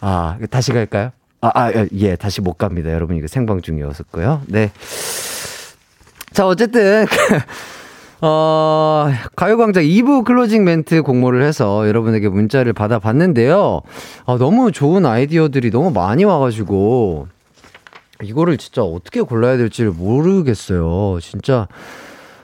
[0.00, 1.12] 아 다시 갈까요?
[1.44, 2.92] 아, 아, 예, 다시 못 갑니다.
[2.92, 4.42] 여러분, 이거 생방 중이었었고요.
[4.46, 4.70] 네.
[6.32, 7.04] 자, 어쨌든,
[8.22, 13.80] 어, 가요광장 2부 클로징 멘트 공모를 해서 여러분에게 문자를 받아봤는데요.
[14.24, 17.26] 아, 너무 좋은 아이디어들이 너무 많이 와가지고,
[18.22, 21.18] 이거를 진짜 어떻게 골라야 될지를 모르겠어요.
[21.20, 21.68] 진짜,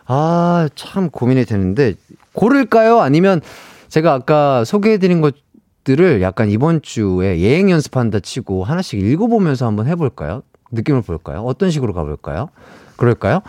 [0.07, 1.95] 아, 참 고민이 되는데,
[2.33, 3.01] 고를까요?
[3.01, 3.41] 아니면
[3.89, 10.43] 제가 아까 소개해드린 것들을 약간 이번 주에 예행 연습한다 치고 하나씩 읽어보면서 한번 해볼까요?
[10.71, 11.43] 느낌을 볼까요?
[11.43, 12.51] 어떤 식으로 가볼까요?
[12.97, 13.41] 그럴까요?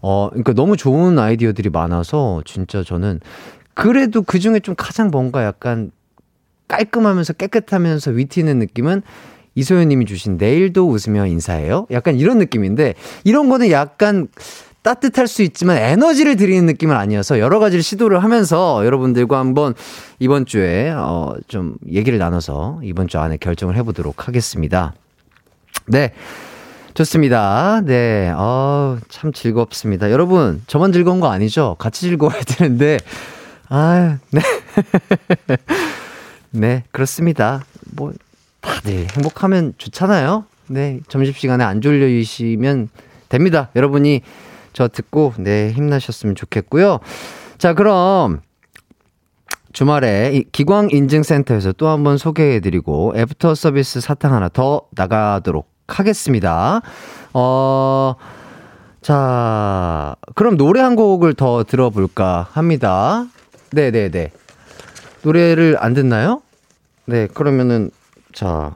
[0.00, 3.20] 어, 그러니까 너무 좋은 아이디어들이 많아서 진짜 저는
[3.74, 5.90] 그래도 그 중에 좀 가장 뭔가 약간
[6.68, 9.02] 깔끔하면서 깨끗하면서 위트 있는 느낌은
[9.54, 11.86] 이소연 님이 주신 내일도 웃으며 인사해요.
[11.90, 14.28] 약간 이런 느낌인데 이런 거는 약간
[14.82, 19.74] 따뜻할 수 있지만 에너지를 드리는 느낌은 아니어서 여러 가지를 시도를 하면서 여러분들과 한번
[20.18, 24.94] 이번 주에 어 좀 얘기를 나눠서 이번 주 안에 결정을 해보도록 하겠습니다.
[25.86, 26.12] 네.
[26.94, 27.82] 좋습니다.
[27.84, 28.32] 네.
[28.36, 30.10] 어, 참 즐겁습니다.
[30.10, 31.76] 여러분, 저만 즐거운 거 아니죠?
[31.78, 32.98] 같이 즐거워야 되는데,
[33.68, 34.40] 아, 네.
[36.50, 37.64] 네, 그렇습니다.
[37.94, 38.12] 뭐,
[38.60, 40.44] 다들 행복하면 좋잖아요.
[40.68, 42.88] 네, 점심시간에 안 졸리시면
[43.28, 43.70] 됩니다.
[43.76, 44.22] 여러분이
[44.72, 47.00] 저 듣고, 네, 힘나셨으면 좋겠고요.
[47.58, 48.40] 자, 그럼,
[49.72, 56.80] 주말에 기광인증센터에서 또 한 번 소개해드리고, 애프터 서비스 사탕 하나 더 나가도록 하겠습니다.
[57.32, 58.14] 어,
[59.00, 63.26] 자, 그럼 노래 한 곡을 더 들어볼까 합니다.
[63.72, 64.30] 네네네.
[65.22, 66.42] 노래를 안 듣나요?
[67.06, 67.90] 네, 그러면은
[68.32, 68.74] 자,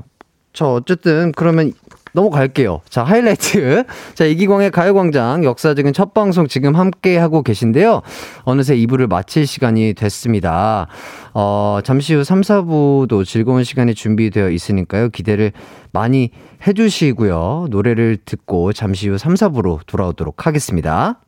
[0.52, 1.72] 저 어쨌든 그러면
[2.14, 2.80] 넘어갈게요.
[2.88, 3.84] 자, 하이라이트.
[4.14, 8.02] 자, 이기광의 가요광장 역사적인 첫 방송 지금 함께 하고 계신데요.
[8.44, 10.86] 어느새 2부를 마칠 시간이 됐습니다.
[11.34, 15.08] 어, 잠시 후 3, 4부도 즐거운 시간이 준비되어 있으니까요.
[15.08, 15.52] 기대를
[15.92, 16.30] 많이
[16.66, 17.66] 해주시고요.
[17.70, 21.20] 노래를 듣고 잠시 후 3, 4부로 돌아오도록 하겠습니다.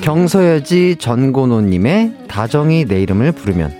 [0.00, 3.79] 경서여지 전고노님의 다정이 내 이름을 부르면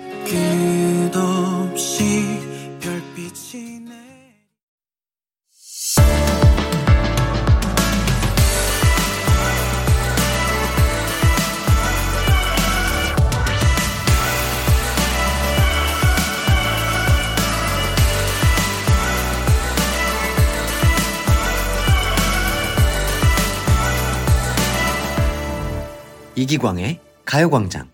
[26.50, 27.88] 이기광의 가요광장.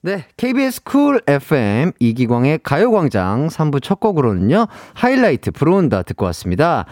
[0.00, 6.86] 네, KBS 쿨 FM 이기광의 가요광장 3부 첫 곡으로는요, 하이라이트 불어온다 듣고 왔습니다.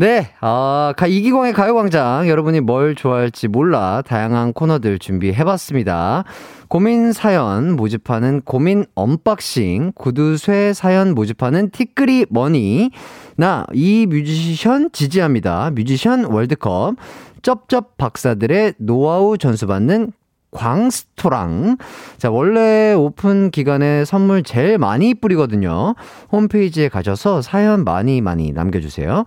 [0.00, 2.26] 네, 아, 이기광의 가요광장.
[2.26, 6.24] 여러분이 뭘 좋아할지 몰라 다양한 코너들 준비해봤습니다.
[6.68, 12.92] 고민 사연 모집하는 고민 unboxing, 구두쇠 사연 모집하는 티끌이 money,
[13.36, 15.70] 나, 이 뮤지션 지지합니다.
[15.74, 16.94] 뮤지션 월드컵,
[17.42, 20.12] 쩝쩝 박사들의 노하우 전수받는
[20.50, 21.76] 광스토랑.
[22.16, 25.94] 자, 원래 오픈 기간에 선물 제일 많이 뿌리거든요.
[26.32, 29.26] 홈페이지에 가셔서 사연 많이 많이 남겨주세요.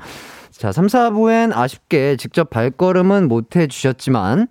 [0.57, 4.47] 자, 3, 4부엔 아쉽게 직접 발걸음은 못 해주셨지만,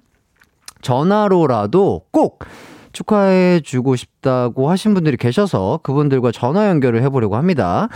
[0.82, 2.44] 전화로라도 꼭
[2.92, 7.88] 축하해주고 싶다고 하신 분들이 계셔서 그분들과 전화 연결을 해보려고 합니다.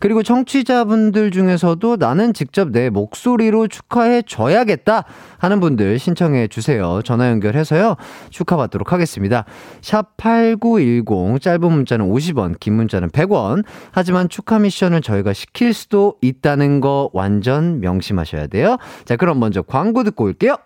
[0.00, 5.04] 그리고 청취자분들 중에서도 나는 직접 내 목소리로 축하해 줘야겠다
[5.38, 7.00] 하는 분들 신청해 주세요.
[7.02, 7.96] 전화 연결해서요.
[8.30, 9.44] 축하받도록 하겠습니다.
[9.80, 13.64] 샵 8910 짧은 문자는 50원, 긴 문자는 100원.
[13.90, 18.76] 하지만 축하 미션을 저희가 시킬 수도 있다는 거 완전 명심하셔야 돼요.
[19.04, 20.56] 자, 그럼 먼저 광고 듣고 올게요.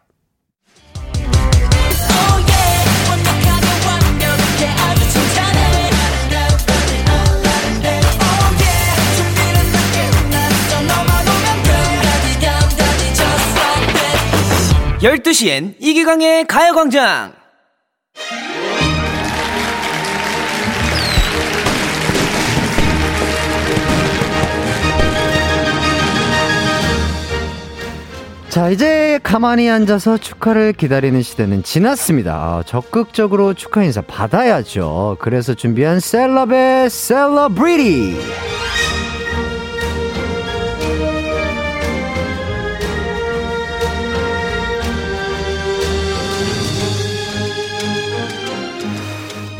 [15.02, 17.32] 열두 시엔 이기광의 가요광장!
[28.50, 32.34] 자, 이제 가만히 앉아서 축하를 기다리는 시대는 지났습니다.
[32.34, 35.16] 아, 적극적으로 축하 인사 받아야죠.
[35.18, 38.59] 그래서 준비한 셀럽의 셀러브리티!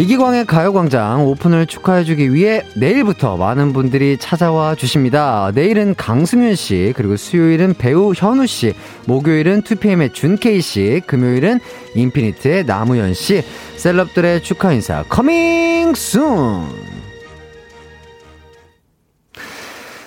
[0.00, 5.52] 이기광의 가요광장 오픈을 축하해주기 위해 내일부터 많은 분들이 찾아와 주십니다.
[5.54, 8.72] 내일은 강승윤 씨, 그리고 수요일은 배우 현우 씨,
[9.04, 11.60] 목요일은 2PM의 준케이 씨, 금요일은
[11.94, 13.42] 인피니트의 남우현 씨,
[13.76, 16.66] 셀럽들의 축하 인사 coming soon!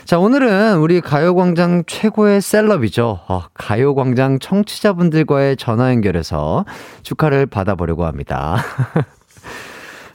[0.05, 3.19] 자, 오늘은 우리 가요광장 최고의 셀럽이죠.
[3.27, 6.65] 어, 가요광장 청취자분들과의 전화 연결해서
[7.03, 8.57] 축하를 받아보려고 합니다.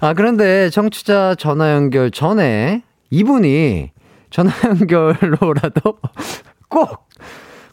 [0.01, 3.91] 아, 그런데 청취자 전화 연결 전에 이분이
[4.31, 5.99] 전화 연결로라도
[6.69, 7.09] 꼭,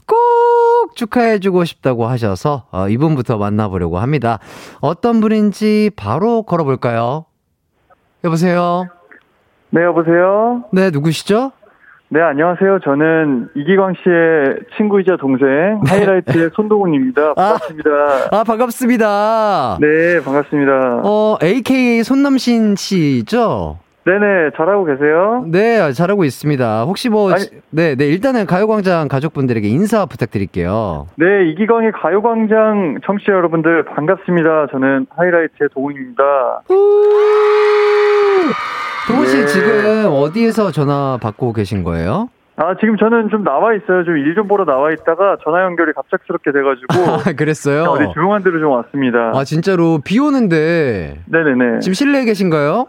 [0.08, 4.40] 꼭 축하해주고 싶다고 하셔서 어, 이분부터 만나보려고 합니다.
[4.82, 7.26] 어떤 분인지 바로 걸어볼까요?
[8.24, 8.88] 여보세요?
[9.70, 10.64] 네, 여보세요?
[10.72, 11.52] 네, 누구시죠?
[12.10, 12.80] 네, 안녕하세요.
[12.84, 15.91] 저는 이기광 씨의 친구이자 동생, 네.
[15.91, 17.34] 하이라이트의 손동훈입니다.
[17.34, 17.89] 반갑습니다.
[18.32, 19.78] 아, 아, 반갑습니다.
[19.82, 21.02] 네, 반갑습니다.
[21.04, 23.80] 어, AKA 손남신 씨죠?
[24.06, 25.44] 네네, 잘하고 계세요?
[25.48, 26.84] 네, 잘하고 있습니다.
[26.84, 31.08] 혹시 뭐, 아니, 네, 네, 일단은 가요광장 가족분들에게 인사 부탁드릴게요.
[31.15, 34.68] 네, 이기광의 가요광장 청취자 여러분들 반갑습니다.
[34.72, 36.24] 저는 하이라이트의 동훈입니다.
[39.08, 39.46] 동훈 씨 네.
[39.46, 42.30] 지금 어디에서 전화 받고 계신 거예요?
[42.58, 44.04] 아, 지금 저는 좀 나와 있어요.
[44.06, 46.88] 좀 일 좀 보러 나와 있다가 전화 연결이 갑작스럽게 돼가지고.
[47.30, 47.84] 아, 그랬어요?
[47.84, 49.32] 어디 조용한 데로 좀 왔습니다.
[49.36, 51.20] 아, 진짜로 비 오는데.
[51.26, 51.80] 네네네.
[51.80, 52.88] 지금 실내에 계신가요?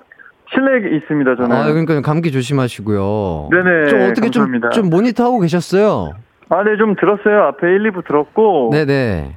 [0.55, 1.52] 실내에 있습니다, 저는.
[1.57, 3.48] 아, 그러니까 감기 조심하시고요.
[3.50, 3.87] 네네.
[3.88, 6.12] 좀 어떻게 좀, 좀 모니터 하고 계셨어요?
[6.48, 7.42] 아, 네, 좀 들었어요.
[7.48, 8.70] 앞에 1, 2부 들었고.
[8.72, 9.37] 네네.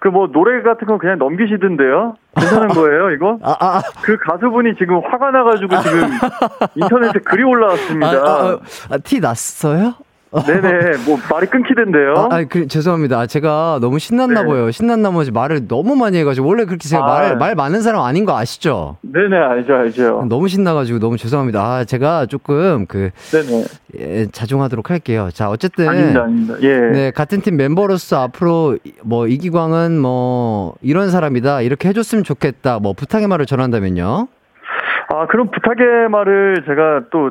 [0.00, 2.16] 그 뭐 노래 같은 거 그냥 넘기시던데요?
[2.36, 3.38] 괜찮은 거예요, 이거?
[3.44, 3.82] 아, 아, 아.
[4.02, 6.08] 그 가수분이 지금 화가 나가지고 지금
[6.74, 8.08] 인터넷에 글이 올라왔습니다.
[8.10, 8.58] 아, 아,
[8.90, 9.94] 아티 났어요?
[10.32, 12.14] 네네, 뭐 말이 끊기던데요.
[12.16, 13.26] 아, 아 그, 죄송합니다.
[13.26, 14.46] 제가 너무 신났나 네.
[14.46, 14.70] 보여.
[14.70, 17.06] 신난 나머지 말을 너무 많이 해가지고 원래 그렇게 제가 아.
[17.06, 18.96] 말, 말 많은 사람 아닌 거 아시죠?
[19.02, 20.26] 네네, 알죠, 알죠.
[20.28, 21.60] 너무 신나가지고 너무 죄송합니다.
[21.60, 23.64] 아, 제가 조금 그 네네.
[23.98, 25.30] 예, 자중하도록 할게요.
[25.32, 26.54] 자, 어쨌든 아닙니다, 아닙니다.
[26.62, 26.78] 예.
[26.78, 32.78] 네, 같은 팀 멤버로서 앞으로 뭐 이기광은 뭐 이런 사람이다 이렇게 해줬으면 좋겠다.
[32.78, 34.28] 뭐 부탁의 말을 전한다면요.
[35.12, 37.30] 아, 그럼 부탁의 말을 제가 또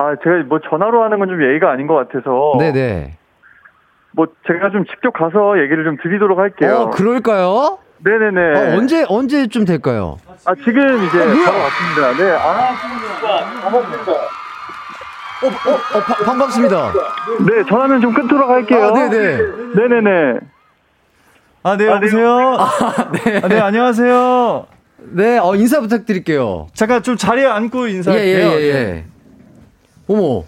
[0.00, 2.54] 아, 제가 뭐 전화로 하는 건 좀 예의가 아닌 것 같아서.
[2.58, 3.16] 네네.
[4.12, 6.74] 뭐 제가 좀 직접 가서 얘기를 좀 드리도록 할게요.
[6.74, 7.78] 어, 그럴까요?
[8.02, 8.40] 네네네.
[8.58, 10.16] 어, 언제, 언제쯤 될까요?
[10.46, 12.12] 아, 지금 이제 어, 바로 왔습니다.
[12.16, 12.72] 네, 아,
[13.62, 14.12] 반갑습니다.
[15.42, 16.92] 어, 어, 어 바, 반갑습니다.
[17.46, 18.86] 네, 전화는 좀 끊도록 할게요.
[18.86, 19.38] 아, 네네.
[19.76, 20.40] 네네네.
[21.62, 22.56] 아, 네, 여보세요?
[22.58, 23.40] 아, 네.
[23.44, 24.66] 아, 네, 안녕하세요.
[25.12, 26.68] 네, 어, 인사 부탁드릴게요.
[26.72, 28.46] 잠깐 좀 자리에 앉고 인사할게요.
[28.48, 29.04] 예, 예, 예.
[30.10, 30.14] 예.
[30.14, 30.44] 어머.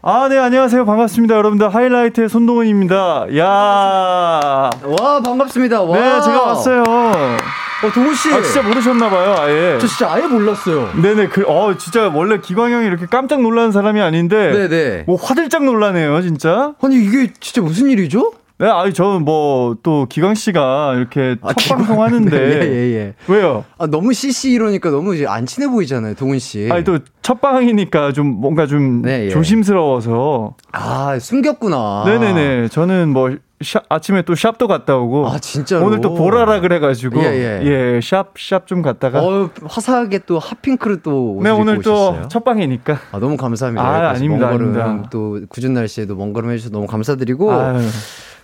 [0.00, 0.84] 아, 네, 안녕하세요.
[0.86, 1.34] 반갑습니다.
[1.34, 1.74] 여러분들.
[1.74, 3.26] 하이라이트의 손동훈입니다.
[3.36, 5.82] 야 와, 반갑습니다.
[5.82, 5.98] 와.
[5.98, 6.82] 네, 제가 왔어요.
[6.82, 8.32] 어, 동훈 씨.
[8.32, 9.78] 아, 진짜 모르셨나봐요, 아예.
[9.80, 10.90] 저 진짜 아예 몰랐어요.
[11.00, 14.52] 네네, 그, 어, 진짜 원래 기광 형이 이렇게 깜짝 놀라는 사람이 아닌데.
[14.52, 15.04] 네네.
[15.06, 16.74] 뭐 화들짝 놀라네요, 진짜.
[16.82, 18.32] 아니, 이게 진짜 무슨 일이죠?
[18.60, 22.28] 네, 아니, 저는 뭐, 또, 기광 씨가 이렇게 첫 아, 방송 하는데.
[22.28, 23.14] 네, 예, 예.
[23.28, 23.64] 왜요?
[23.78, 26.68] 아, 너무 CC 이러니까 너무 안 친해 보이잖아요, 동훈 씨.
[26.70, 29.28] 아니, 또, 첫 방이니까 좀 뭔가 좀 네, 예.
[29.28, 30.56] 조심스러워서.
[30.72, 32.02] 아, 숨겼구나.
[32.06, 32.68] 네네네.
[32.68, 35.28] 저는 뭐, 샵, 아침에 또 샵도 갔다 오고.
[35.28, 35.86] 아, 진짜로?
[35.86, 37.20] 오늘 또 보라라 그래가지고.
[37.22, 37.96] 예, 예.
[37.96, 39.20] 예 샵, 샵좀 갔다가.
[39.22, 41.38] 어, 화사하게 또 핫핑크를 또.
[41.44, 42.98] 네, 오늘 또 첫 방이니까.
[43.12, 43.84] 아, 너무 감사합니다.
[43.84, 44.48] 아, 아닙니다.
[44.50, 45.08] 먼 걸음 아닙니다.
[45.10, 47.52] 또 굳은 날씨에도 먼 걸음 해주셔서 너무 감사드리고.
[47.52, 47.78] 아유.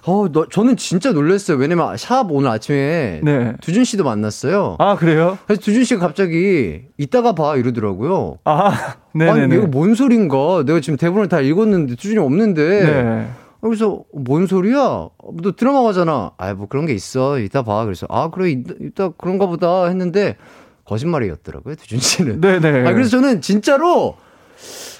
[0.06, 1.56] 어, 너, 저는 진짜 놀랐어요.
[1.56, 3.54] 왜냐면 샵 오늘 아침에 네.
[3.60, 4.76] 두준 씨도 만났어요.
[4.78, 5.38] 아, 그래요?
[5.46, 8.38] 그래서 두준 씨가 갑자기 이따가 봐 이러더라고요.
[8.44, 9.28] 아, 네.
[9.28, 10.64] 아니, 이거 뭔 소린가?
[10.66, 12.84] 내가 지금 대본을 다 읽었는데 두준이 없는데.
[12.84, 13.28] 네.
[13.62, 15.08] 그래서 뭔 소리야?
[15.42, 16.32] 너 드라마 가잖아.
[16.36, 17.38] 아, 뭐 그런 게 있어.
[17.38, 17.84] 이따 봐.
[17.86, 18.50] 그래서 아, 그래.
[18.50, 20.36] 이따, 이따 그런가 보다 했는데
[20.84, 21.76] 거짓말이었더라고요.
[21.76, 22.40] 두준 씨는.
[22.42, 22.86] 네네.
[22.86, 24.23] 아, 그래서 저는 진짜로 아,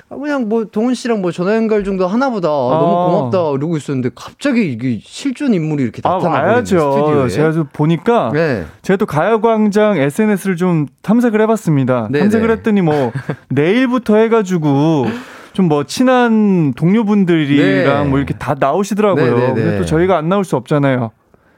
[0.09, 2.79] 그냥 뭐 동훈 씨랑 뭐 전화 연결 정도 하나보다 아.
[2.81, 7.29] 너무 고맙다 그러고 있었는데 갑자기 이게 실존 인물이 이렇게 나타나버리는 아, 스튜디오에.
[7.29, 8.65] 제가 좀 보니까 네.
[8.83, 12.09] 제가 또 가요광장 SNS를 좀 탐색을 해봤습니다.
[12.11, 12.25] 네네.
[12.25, 12.55] 탐색을 네.
[12.55, 13.13] 했더니 뭐
[13.49, 15.07] 내일부터 해가지고
[15.55, 18.09] 좀뭐 친한 동료분들이랑 네.
[18.11, 19.25] 뭐 이렇게 다 나오시더라고요.
[19.25, 19.47] 네네네.
[19.47, 21.13] 네, 근데 또 저희가 안 나올 수 없잖아요.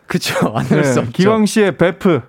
[0.06, 0.34] 그쵸.
[0.54, 0.92] 안 나올 네.
[0.92, 1.12] 수 없죠.
[1.12, 2.20] 기광 씨의 베프.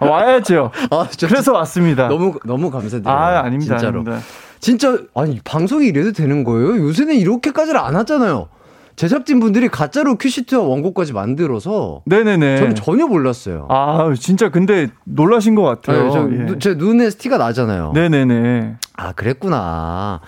[0.00, 0.70] 와야죠.
[0.90, 2.08] 아, 그래서 왔습니다.
[2.08, 3.14] 너무, 너무 감사드려요.
[3.16, 3.76] 아, 아닙니다.
[3.76, 4.00] 진짜로.
[4.00, 4.20] 아닙니다.
[4.60, 6.78] 진짜 아니 방송이 이래도 되는 거예요?
[6.78, 8.48] 요새는 이렇게까지는 안 하잖아요.
[8.96, 13.66] 제작진 분들이 가짜로 큐시트와 원고까지 만들어서 네네네 저는 전혀 몰랐어요.
[13.68, 16.28] 아 진짜 근데 놀라신 것 같아요.
[16.28, 16.58] 네, 예.
[16.60, 17.92] 제 눈에 스티가 나잖아요.
[17.92, 18.76] 네네네.
[18.96, 20.20] 아 그랬구나.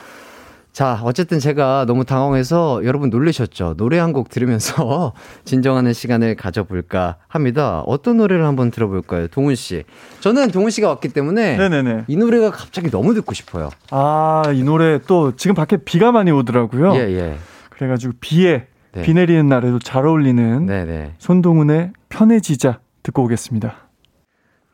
[0.76, 3.76] 자, 어쨌든 제가 너무 당황해서 여러분 놀라셨죠?
[3.78, 5.14] 노래 한 곡 들으면서
[5.46, 7.80] 진정하는 시간을 가져볼까 합니다.
[7.86, 9.26] 어떤 노래를 한번 들어볼까요?
[9.28, 9.84] 동훈 씨.
[10.20, 12.04] 저는 동훈 씨가 왔기 때문에 네네네.
[12.08, 13.70] 이 노래가 갑자기 너무 듣고 싶어요.
[13.90, 16.94] 아, 이 노래 또 지금 밖에 비가 많이 오더라고요.
[16.96, 17.38] 예, 예.
[17.70, 19.00] 그래가지고 비에 네.
[19.00, 21.14] 비 내리는 날에도 잘 어울리는 네네.
[21.16, 23.76] 손동훈의 편해지자 듣고 오겠습니다.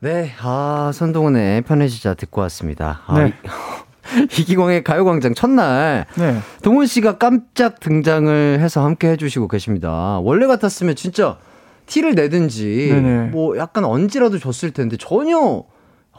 [0.01, 2.99] 네, 아, 손동훈의 편해지자 듣고 왔습니다.
[3.07, 3.33] 아, 네.
[4.37, 6.39] 이기광의 가요광장 첫날 네.
[6.61, 10.19] 동훈 씨가 깜짝 등장을 해서 함께 해주시고 계십니다.
[10.21, 11.37] 원래 같았으면 진짜
[11.85, 13.29] 티를 내든지 네네.
[13.31, 15.63] 뭐 약간 언지라도 줬을 텐데 전혀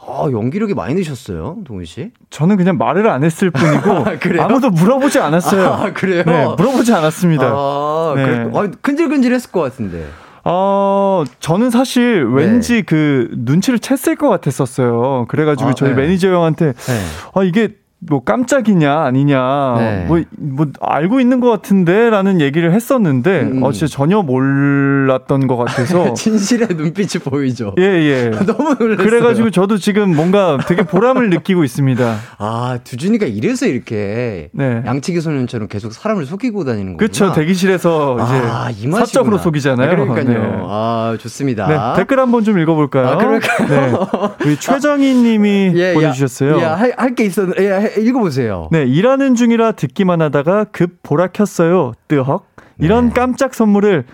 [0.07, 2.11] 아, 연기력이 많이 느셨어요, 동훈 씨?
[2.29, 4.05] 저는 그냥 말을 안 했을 뿐이고
[4.43, 5.65] 아, 무도 물어보지 않았어요.
[5.73, 6.23] 아, 그래요?
[6.25, 7.45] 네, 물어보지 않았습니다.
[7.47, 8.23] 아, 네.
[8.23, 10.05] 그래, 아, 근질근질했을 것 같은데.
[10.47, 12.81] 어, 저는 사실 왠지 네.
[12.83, 15.25] 그 눈치를 챘을 것 같았었어요.
[15.27, 15.95] 그래가지고 아, 저희 네.
[15.95, 17.05] 매니저 형한테 네.
[17.33, 17.69] 아, 이게
[18.07, 20.05] 뭐 깜짝이냐 아니냐 네.
[20.07, 23.63] 뭐, 뭐 알고 있는 것 같은데라는 얘기를 했었는데 음.
[23.63, 27.73] 어 진짜 전혀 몰랐던 것 같아서 진실의 눈빛이 보이죠.
[27.77, 28.05] 예예.
[28.05, 28.29] 예.
[28.45, 28.97] 너무 놀랐어요.
[28.97, 32.15] 그래가지고 저도 지금 뭔가 되게 보람을 느끼고 있습니다.
[32.37, 34.83] 아 두준이가 이래서 이렇게 네.
[34.85, 36.97] 양치기 소년처럼 계속 사람을 속이고 다니는 거구나.
[36.97, 37.33] 그렇죠.
[37.33, 39.91] 대기실에서 아, 이제 사적으로 속이잖아요.
[39.91, 40.25] 아, 그러니까요.
[40.25, 40.63] 네.
[40.63, 41.67] 아 좋습니다.
[41.67, 43.07] 네, 댓글 한번 좀 읽어볼까요?
[43.07, 43.67] 아, 그럴까요?
[43.67, 44.45] 네.
[44.45, 46.59] 우리 최정희님이 예, 보내주셨어요.
[46.61, 47.63] 야, 할게 있었는데.
[47.63, 48.69] 예, 읽어보세요.
[48.71, 51.93] 네, 일하는 중이라 듣기만 하다가 급 보라 켰어요.
[52.07, 52.45] 뜨헉.
[52.79, 53.13] 이런 네.
[53.13, 54.05] 깜짝 선물을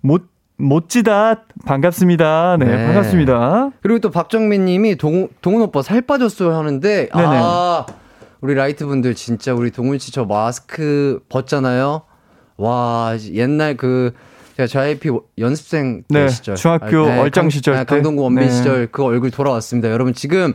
[0.00, 2.56] 못 멋지다 반갑습니다.
[2.58, 3.70] 네, 네, 반갑습니다.
[3.80, 7.26] 그리고 또 박정민 님이 동, 동훈 오빠 살 빠졌어요 하는데 네네.
[7.40, 7.86] 아
[8.40, 12.02] 우리 라이트 분들 진짜 우리 동훈 씨 저 마스크 벗잖아요.
[12.56, 14.12] 와, 옛날 그
[14.56, 18.50] 제가 JYP 연습생 네, 시절 중학교 아, 네, 얼짱 시절 강, 때 강동구 원빈 네.
[18.50, 19.90] 시절 그 얼굴 돌아왔습니다.
[19.92, 20.54] 여러분 지금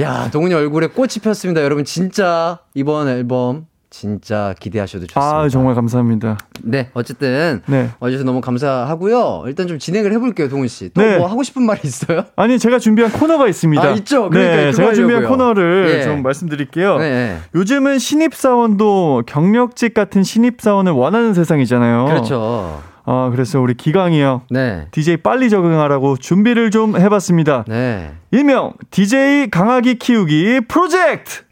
[0.00, 1.62] 야, 동훈이 얼굴에 꽃이 폈습니다.
[1.62, 5.36] 여러분 진짜 이번 앨범 진짜 기대하셔도 좋습니다.
[5.36, 6.38] 아, 정말 감사합니다.
[6.62, 7.90] 네, 어쨌든 네.
[8.00, 9.44] 와주셔서 너무 감사하고요.
[9.46, 10.88] 일단 좀 진행을 해볼게요, 동훈 씨.
[10.94, 11.18] 또뭐 네.
[11.18, 12.24] 하고 싶은 말이 있어요?
[12.36, 13.82] 아니, 제가 준비한 코너가 있습니다.
[13.82, 14.30] 아, 있죠.
[14.30, 16.02] 그러니까 네, 제가 준비한 코너를 네.
[16.04, 16.98] 좀 말씀드릴게요.
[16.98, 17.36] 네.
[17.54, 22.06] 요즘은 신입 사원도 경력직 같은 신입 사원을 원하는 세상이잖아요.
[22.06, 22.82] 그렇죠.
[23.04, 24.42] 아, 그래서 우리 기광이 형.
[24.50, 24.86] 네.
[24.90, 27.64] DJ 빨리 적응하라고 준비를 좀 해봤습니다.
[27.68, 28.12] 네.
[28.30, 31.42] 일명 DJ 강아기 키우기 프로젝트!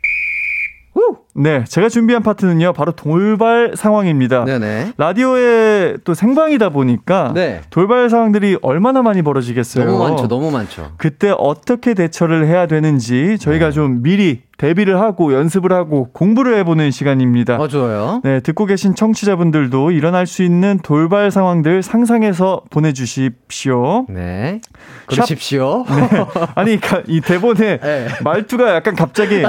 [1.34, 4.44] 네, 제가 준비한 파트는요, 바로 돌발 상황입니다.
[4.44, 4.92] 네네.
[4.98, 7.62] 라디오에 또 생방이다 보니까 네.
[7.70, 9.84] 돌발 상황들이 얼마나 많이 벌어지겠어요.
[9.86, 10.92] 너무 많죠, 너무 많죠.
[10.98, 13.72] 그때 어떻게 대처를 해야 되는지 저희가 네.
[13.72, 17.56] 좀 미리 데뷔를 하고 연습을 하고 공부를 해보는 시간입니다.
[17.56, 18.20] 어, 좋아요.
[18.22, 24.04] 네, 듣고 계신 청취자분들도 일어날 수 있는 돌발 상황들 상상해서 보내주십시오.
[24.10, 24.60] 네.
[25.06, 25.86] 그러십시오.
[25.88, 26.26] 샵, 네.
[26.56, 28.08] 아니, 이 대본에 네.
[28.22, 29.42] 말투가 약간 갑자기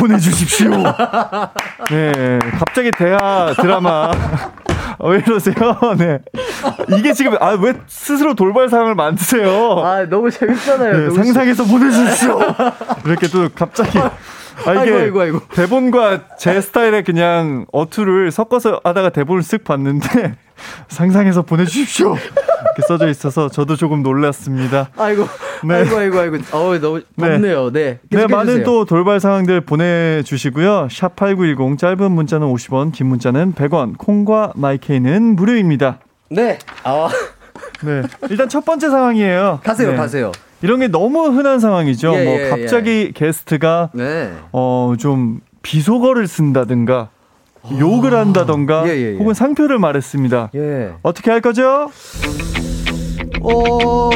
[0.00, 0.70] 보내주십시오.
[1.90, 4.10] 네, 갑자기 대화 드라마.
[5.00, 5.54] 왜 이러세요?
[5.98, 6.18] 네.
[6.98, 9.78] 이게 지금 아 왜 스스로 돌발 상황을 만드세요?
[9.84, 10.92] 아 너무 재밌잖아요.
[10.92, 12.38] 네, 너무 상상해서 보내주십시오.
[13.06, 13.98] 이렇게 또 갑자기
[14.66, 15.40] 아, 이게 아이고, 아이고, 아이고.
[15.54, 20.36] 대본과 제 스타일에 그냥 어투를 섞어서 하다가 대본을 쓱 봤는데
[20.88, 22.14] 상상해서 보내주십시오.
[22.14, 24.90] 이렇게 써져 있어서 저도 조금 놀랐습니다.
[24.96, 25.26] 아이고,
[25.64, 25.74] 네.
[25.74, 26.36] 아이고, 아이고, 아이고.
[26.52, 27.70] 어우, 너무 덥네요.
[27.72, 27.98] 네.
[28.08, 30.88] 네, 네 많은 또 돌발 상황들 보내주시고요.
[30.90, 35.98] 샵 8910 짧은 문자는 50원, 긴 문자는 100원, 콩과 마이케이는 무료입니다.
[36.30, 36.58] 네.
[36.84, 37.08] 아.
[37.84, 38.02] 네.
[38.30, 39.60] 일단 첫 번째 상황이에요.
[39.62, 39.96] 가세요, 네.
[39.96, 40.32] 가세요.
[40.62, 42.14] 이런 게 너무 흔한 상황이죠.
[42.14, 43.10] 예, 뭐 예, 갑자기 예.
[43.12, 44.32] 게스트가 네.
[44.52, 47.10] 어좀 비속어를 쓴다든가
[47.78, 49.16] 욕을 한다던가 예, 예, 예.
[49.16, 50.50] 혹은 상표를 말했습니다.
[51.02, 51.90] 어떻게 할 거죠?
[53.40, 54.10] 어,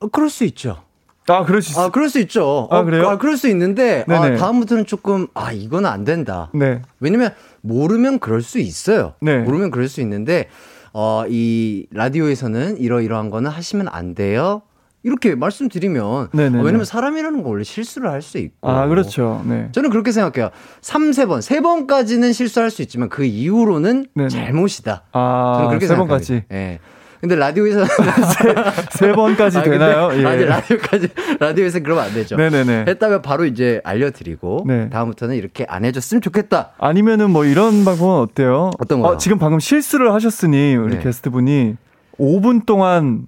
[0.00, 0.84] 어 그럴 수 있죠.
[1.26, 1.78] 아, 그럴 수 있...
[1.78, 2.68] 아, 그럴 수 있죠.
[2.70, 3.08] 아, 그래요?
[3.08, 6.50] 아, 그럴 수 있는데, 아, 다음부터는 조금, 아, 이건 안 된다.
[6.52, 6.82] 네.
[7.00, 7.30] 왜냐면,
[7.62, 9.14] 모르면 그럴 수 있어요.
[9.20, 9.38] 네.
[9.38, 10.48] 모르면 그럴 수 있는데,
[10.94, 14.62] 어, 이 라디오에서는 이러이러한 거는 하시면 안 돼요.
[15.02, 19.42] 이렇게 말씀드리면 어, 왜냐면 사람이라는 건 원래 실수를 할 수 있고 아 그렇죠.
[19.46, 19.68] 네.
[19.72, 20.50] 저는 그렇게 생각해요.
[20.80, 24.28] 3, 세번 3번까지는 실수할 수 있지만 그 이후로는 네네.
[24.30, 25.02] 잘못이다.
[25.12, 26.34] 아, 저는 그렇게 생각합니다.
[26.34, 26.44] 예.
[26.48, 26.80] 네.
[27.24, 28.54] 근데 라디오에서 세,
[28.90, 30.10] 세 번까지 아, 되나요?
[30.12, 30.26] 예.
[30.26, 31.08] 아니 라디오까지
[31.40, 32.36] 라디오에서 그러면 안 되죠.
[32.36, 32.84] 네네네.
[32.86, 34.90] 했다면 바로 이제 알려드리고 네.
[34.90, 36.72] 다음부터는 이렇게 안 해줬으면 좋겠다.
[36.76, 38.72] 아니면은 뭐 이런 방법은 어때요?
[38.78, 39.08] 어떤 거?
[39.08, 41.02] 어, 지금 방금 실수를 하셨으니 우리 네.
[41.02, 41.76] 게스트분이
[42.18, 43.26] 5분 동안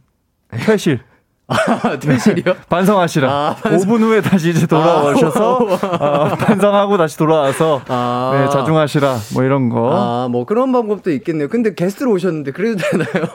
[0.50, 1.00] 퇴실.
[1.48, 2.44] 아, 퇴실이요?
[2.44, 2.60] 네.
[2.68, 3.30] 반성하시라.
[3.30, 3.88] 아, 반성.
[3.88, 8.32] 5분 후에 다시 이제 돌아오셔서 아, 어, 반성하고 다시 돌아와서 아.
[8.34, 9.16] 네, 자중하시라.
[9.32, 9.90] 뭐 이런 거.
[9.94, 11.48] 아, 뭐 그런 방법도 있겠네요.
[11.48, 13.26] 근데 게스트로 오셨는데 그래도 되나요?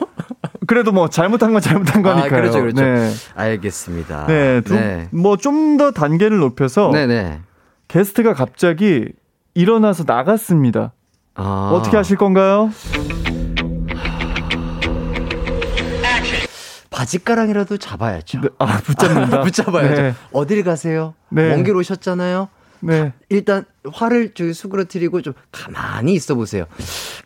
[0.66, 2.26] 그래도 뭐 잘못한 건 잘못한 아, 거니까요.
[2.26, 2.82] 아, 그렇죠, 그렇죠.
[2.82, 3.10] 네.
[3.34, 4.26] 알겠습니다.
[4.26, 5.08] 네, 네.
[5.10, 7.40] 뭐좀 더 단계를 높여서 네네.
[7.88, 9.08] 게스트가 갑자기
[9.54, 10.92] 일어나서 나갔습니다.
[11.34, 11.70] 아.
[11.74, 12.70] 어떻게 하실 건가요?
[16.90, 18.40] 바지가랑이라도 잡아야죠.
[18.42, 19.40] 네, 아, 붙잡는다.
[19.42, 20.02] 붙잡아야죠.
[20.02, 20.14] 네.
[20.32, 21.14] 어딜 가세요?
[21.30, 21.48] 네.
[21.48, 22.48] 먼길 오셨잖아요.
[22.82, 23.12] 네.
[23.28, 26.66] 일단 화를 저기 수그러뜨리고 좀 가만히 있어 보세요.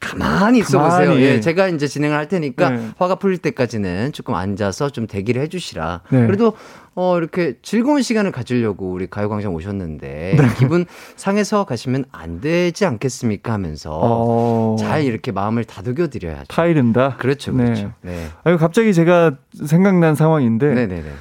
[0.01, 1.15] 가만히 있어 보세요.
[1.21, 2.91] 예, 제가 이제 진행을 할 테니까 네.
[2.97, 6.03] 화가 풀릴 때까지는 조금 앉아서 좀 대기를 해 주시라.
[6.11, 6.27] 네.
[6.27, 6.55] 그래도
[6.95, 10.49] 어 이렇게 즐거운 시간을 가지려고 우리 가요 광장 오셨는데 네.
[10.59, 10.87] 기분
[11.17, 14.77] 상해서 가시면 안 되지 않겠습니까 하면서 어...
[14.79, 16.47] 잘 이렇게 마음을 다독여 드려야죠.
[16.49, 17.17] 타이른다.
[17.19, 17.53] 그렇죠.
[17.53, 17.93] 그렇죠.
[18.03, 18.29] 네.
[18.45, 19.37] 아유 갑자기 제가
[19.67, 21.13] 생각난 상황인데 네, 네, 네.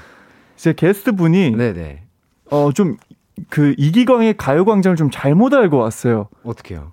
[0.56, 2.04] 제 게스트 분이 네네.
[2.52, 2.98] 어 좀
[3.50, 6.28] 그 이기광의 가요광장을 좀 잘못 알고 왔어요.
[6.44, 6.92] 어떻게요?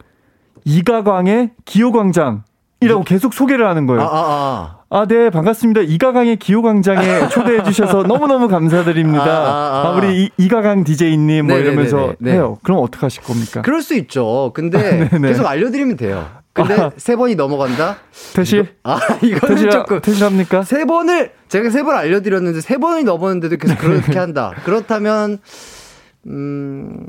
[0.64, 2.45] 이가광의 기호광장
[2.80, 4.03] 이라고 계속 소개를 하는 거예요.
[4.03, 4.99] 아, 아, 아.
[5.01, 5.82] 아, 네, 반갑습니다.
[5.82, 9.24] 이가강의 기호광장에 초대해주셔서 너무너무 감사드립니다.
[9.24, 9.88] 아, 아, 아.
[9.88, 11.61] 아 우리 이, 가강 DJ님 뭐 네네네네.
[11.72, 12.32] 이러면서 네.
[12.32, 12.59] 해요.
[12.62, 13.62] 그럼 어떡하실 겁니까?
[13.62, 14.51] 그럴 수 있죠.
[14.55, 16.26] 근데 계속 알려드리면 돼요.
[16.53, 16.90] 근데 아.
[16.99, 17.97] 세 번이 넘어간다?
[18.34, 18.74] 퇴실?
[18.82, 20.01] 아, 이거는 퇴실, 조금.
[20.03, 20.62] 퇴실합니까?
[20.64, 24.53] 세 번을, 제가 세 번 알려드렸는데 세 번이 넘었는데도 계속 그렇게 한다.
[24.64, 25.38] 그렇다면,
[26.26, 27.06] 음,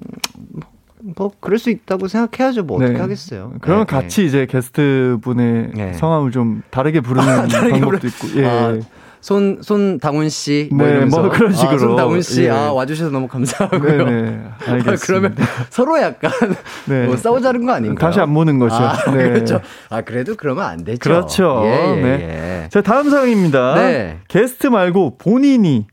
[1.17, 2.63] 뭐 그럴 수 있다고 생각해야죠.
[2.63, 2.99] 뭐 어떻게 네.
[2.99, 3.53] 하겠어요.
[3.61, 4.27] 그러면 네, 같이 네.
[4.27, 5.93] 이제 게스트 분의 네.
[5.93, 8.07] 성함을 좀 다르게 부르는 아, 다르게 방법도 부르...
[8.07, 8.39] 있고.
[8.39, 8.45] 예.
[8.45, 8.79] 아,
[9.19, 10.69] 손, 손 당훈 씨.
[10.73, 11.75] 뭐, 네, 뭐 그런 식으로.
[11.75, 12.43] 아, 손 당훈 씨.
[12.43, 12.49] 예.
[12.49, 14.05] 아, 와주셔서 너무 감사하고요.
[14.05, 14.21] 네네.
[14.21, 14.41] 네.
[14.67, 15.05] 알겠습니다.
[15.05, 15.35] 그러면
[15.69, 16.31] 서로 약간
[16.87, 17.05] 네.
[17.05, 17.99] 뭐 싸우자는 거 아닌가요?
[17.99, 18.75] 다시 안 보는 거죠.
[18.75, 19.29] 아, 네.
[19.29, 19.61] 그렇죠.
[19.89, 20.99] 아, 그래도 그러면 안 되죠.
[20.99, 21.61] 그렇죠.
[21.63, 22.63] 예, 예, 네.
[22.65, 22.69] 예.
[22.69, 23.75] 자, 다음 상황입니다.
[23.75, 24.19] 네.
[24.27, 25.87] 게스트 말고 본인이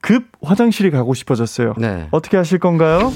[0.00, 1.74] 급 화장실이 가고 싶어졌어요.
[1.78, 2.08] 네.
[2.10, 3.12] 어떻게 하실 건가요?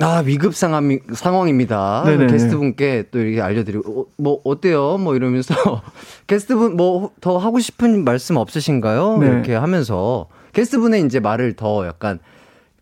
[0.00, 2.04] 아, 위급 상황, 상황입니다.
[2.06, 2.32] 네네네.
[2.32, 4.96] 게스트분께 또 이렇게 알려드리고, 어, 뭐, 어때요?
[4.96, 5.54] 뭐 이러면서,
[6.28, 9.18] 게스트분 뭐 더 하고 싶은 말씀 없으신가요?
[9.18, 9.26] 네.
[9.26, 12.20] 이렇게 하면서, 게스트분의 이제 말을 더 약간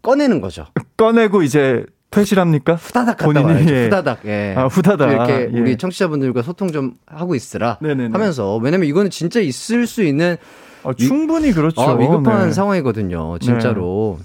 [0.03, 0.66] 꺼내는 거죠.
[0.99, 2.74] 꺼내고 이제 퇴실합니까?
[2.74, 3.74] 후다닥 갔다 와야죠.
[3.74, 3.84] 예.
[3.84, 4.20] 후다닥.
[4.26, 4.54] 예.
[4.57, 5.11] 아, 후다닥.
[5.11, 5.61] 이렇게 예.
[5.61, 8.11] 우리 청취자분들과 소통 좀 하고 있으라 네네네.
[8.12, 10.36] 하면서 왜냐면 이거는 진짜 있을 수 있는
[10.84, 11.80] 아, 충분히 그렇죠.
[11.80, 12.52] 아, 위급한 네.
[12.52, 13.38] 상황이거든요.
[13.38, 14.18] 진짜로.
[14.20, 14.24] 네.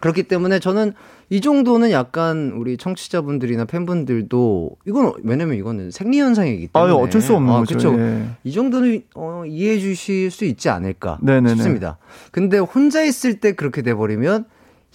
[0.00, 0.94] 그렇기 때문에 저는
[1.30, 7.34] 이 정도는 약간 우리 청취자분들이나 팬분들도 이건 왜냐면 이거는 생리 현상이기 때문에 아, 어쩔 수
[7.36, 7.94] 없는 아, 거죠.
[7.98, 8.26] 예.
[8.42, 11.54] 이 정도는 어, 이해해 주실 수 있지 않을까 네네네.
[11.54, 11.98] 싶습니다.
[12.32, 14.44] 근데 혼자 있을 때 그렇게 돼 버리면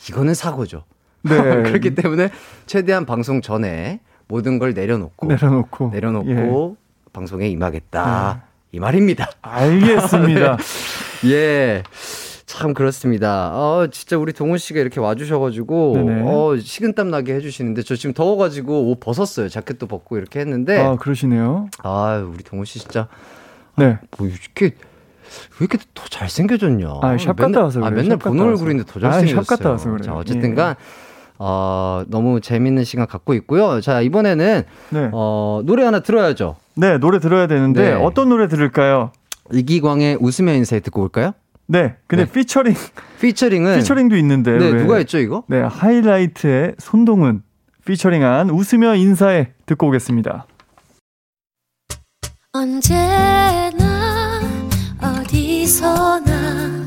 [0.10, 0.84] 이거는 사고죠.
[1.28, 1.64] 네.
[1.70, 2.30] 그렇기 때문에
[2.66, 7.12] 최대한 방송 전에 모든 걸 내려놓고 내려놓고 내려놓고 예.
[7.14, 8.42] 방송에 임하겠다.
[8.42, 8.48] 네.
[8.72, 9.30] 이 말입니다.
[9.42, 10.58] 알겠습니다.
[11.26, 11.84] 예.
[12.46, 13.52] 참 그렇습니다.
[13.54, 19.00] 어, 진짜 우리 동훈 씨가 이렇게 와주셔가지고 어, 식은땀 나게 해주시는데 저 지금 더워가지고 옷
[19.00, 19.50] 벗었어요.
[19.50, 21.70] 자켓도 벗고 이렇게 했는데 아 그러시네요.
[21.84, 23.08] 아 우리 동훈 씨 진짜
[23.76, 23.86] 네.
[23.86, 26.88] 아, 뭐 이렇게 왜 이렇게 더 잘생겨졌냐?
[27.02, 27.88] 아, 샵 갔다 와서 그래.
[27.88, 29.40] 아, 맨날 보는 얼굴인데 더 잘생겼어요.
[29.40, 30.04] 아, 샵 갔다 와서 그래.
[30.04, 31.07] 자, 어쨌든간 예.
[31.40, 33.82] 어, 너무 재밌는 시간 갖고 있고요.
[33.82, 35.10] 자, 이번에는 네.
[35.14, 36.56] 어, 노래 하나 들어야죠.
[36.76, 37.94] 네, 노래 들어야 되는데 네.
[37.94, 39.12] 어떤 노래 들을까요?
[39.52, 41.34] 이기광의 웃으며 인사해 듣고 올까요?
[41.68, 41.96] 네.
[42.08, 42.32] 근데 네.
[42.32, 42.74] 피처링
[43.22, 44.82] 피처링은 피처링도 있는데 네, 왜?
[44.82, 45.44] 누가 했죠, 이거?
[45.48, 47.44] 네, 하이라이트의 손동은
[47.86, 50.46] 피처링한 웃으며 인사해 듣고 오겠습니다.
[52.54, 54.42] 언제나
[55.02, 56.87] 어디서나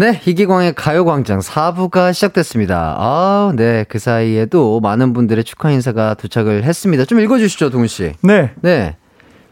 [0.00, 2.96] 네, 이기광의 가요광장 4부가 시작됐습니다.
[2.98, 7.04] 아, 네, 그 사이에도 많은 분들의 축하 인사가 도착을 했습니다.
[7.04, 8.14] 좀 읽어주시죠, 동훈 씨.
[8.22, 8.50] 네.
[8.62, 8.96] 네.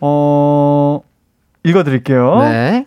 [0.00, 1.02] 어,
[1.64, 2.40] 읽어드릴게요.
[2.40, 2.86] 네.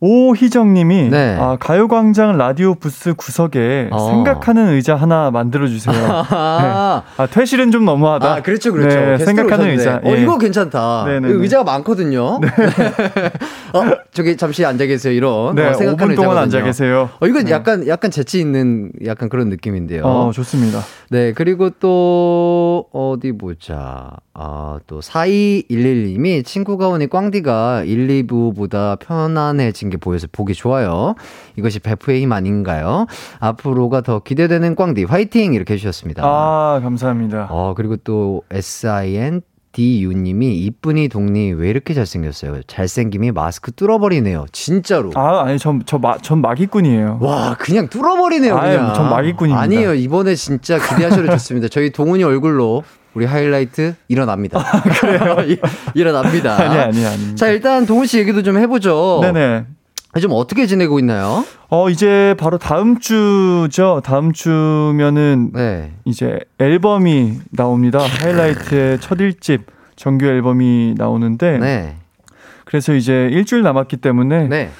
[0.00, 1.36] 오희정님이 네.
[1.40, 4.10] 아, 가요광장 라디오 부스 구석에 어.
[4.10, 5.94] 생각하는 의자 하나 만들어 주세요.
[5.96, 6.10] 네.
[6.10, 8.34] 아, 퇴실은 좀 너무하다.
[8.34, 8.98] 아, 그렇죠, 그렇죠.
[8.98, 10.00] 네, 생각하는 의자.
[10.04, 10.22] 어, 예.
[10.22, 11.04] 이거 괜찮다.
[11.06, 12.40] 네네 의자가 많거든요.
[12.40, 12.48] 네.
[13.72, 15.14] 어, 저기 잠시 앉아 계세요.
[15.14, 15.54] 이런.
[15.54, 17.08] 네, 어, 생각하는 5분 동안 앉아 계세요.
[17.18, 17.52] 어, 이건 네.
[17.52, 20.04] 약간 약간 재치 있는 약간 그런 느낌인데요.
[20.04, 20.80] 어, 좋습니다.
[21.08, 24.10] 네, 그리고 또 어디 보자.
[24.38, 31.14] 아, 또 4211님이 친구가 오니 꽝디가 1, 2부보다 편안해진 게 보여서 보기 좋아요.
[31.56, 33.06] 이것이 베프의 힘 아닌가요?
[33.40, 36.22] 앞으로가 더 기대되는 꽝디 화이팅 이렇게 해주셨습니다.
[36.24, 37.48] 아, 감사합니다.
[37.50, 39.42] 어, 그리고 또 SIN
[39.76, 42.62] 디유님이 이쁜이 동니 왜 이렇게 잘생겼어요?
[42.66, 44.46] 잘생김이 마스크 뚫어버리네요.
[44.50, 45.10] 진짜로.
[45.14, 47.18] 아 아니 전저전 마기꾼이에요.
[47.20, 48.54] 와 그냥 뚫어버리네요.
[48.58, 48.94] 그냥.
[48.94, 49.60] 전 마기꾼입니다.
[49.60, 51.68] 아니에요 이번에 진짜 기대하셔도 좋습니다.
[51.68, 54.60] 저희 동훈이 얼굴로 우리 하이라이트 일어납니다.
[54.60, 55.36] 아, 그래요?
[55.94, 56.54] 일어납니다.
[56.58, 57.36] 아니, 아니, 아니.
[57.36, 59.20] 자, 일단 동훈 씨 얘기도 좀 해보죠.
[59.22, 59.64] 네네.
[60.20, 61.44] 좀 어떻게 지내고 있나요?
[61.68, 64.00] 어, 이제 바로 다음 주죠.
[64.04, 65.92] 다음 주면은 네.
[66.04, 67.98] 이제 앨범이 나옵니다.
[67.98, 69.62] 하이라이트의 첫 1집
[69.96, 71.96] 정규 앨범이 나오는데 네.
[72.64, 74.70] 그래서 이제 일주일 남았기 때문에 네.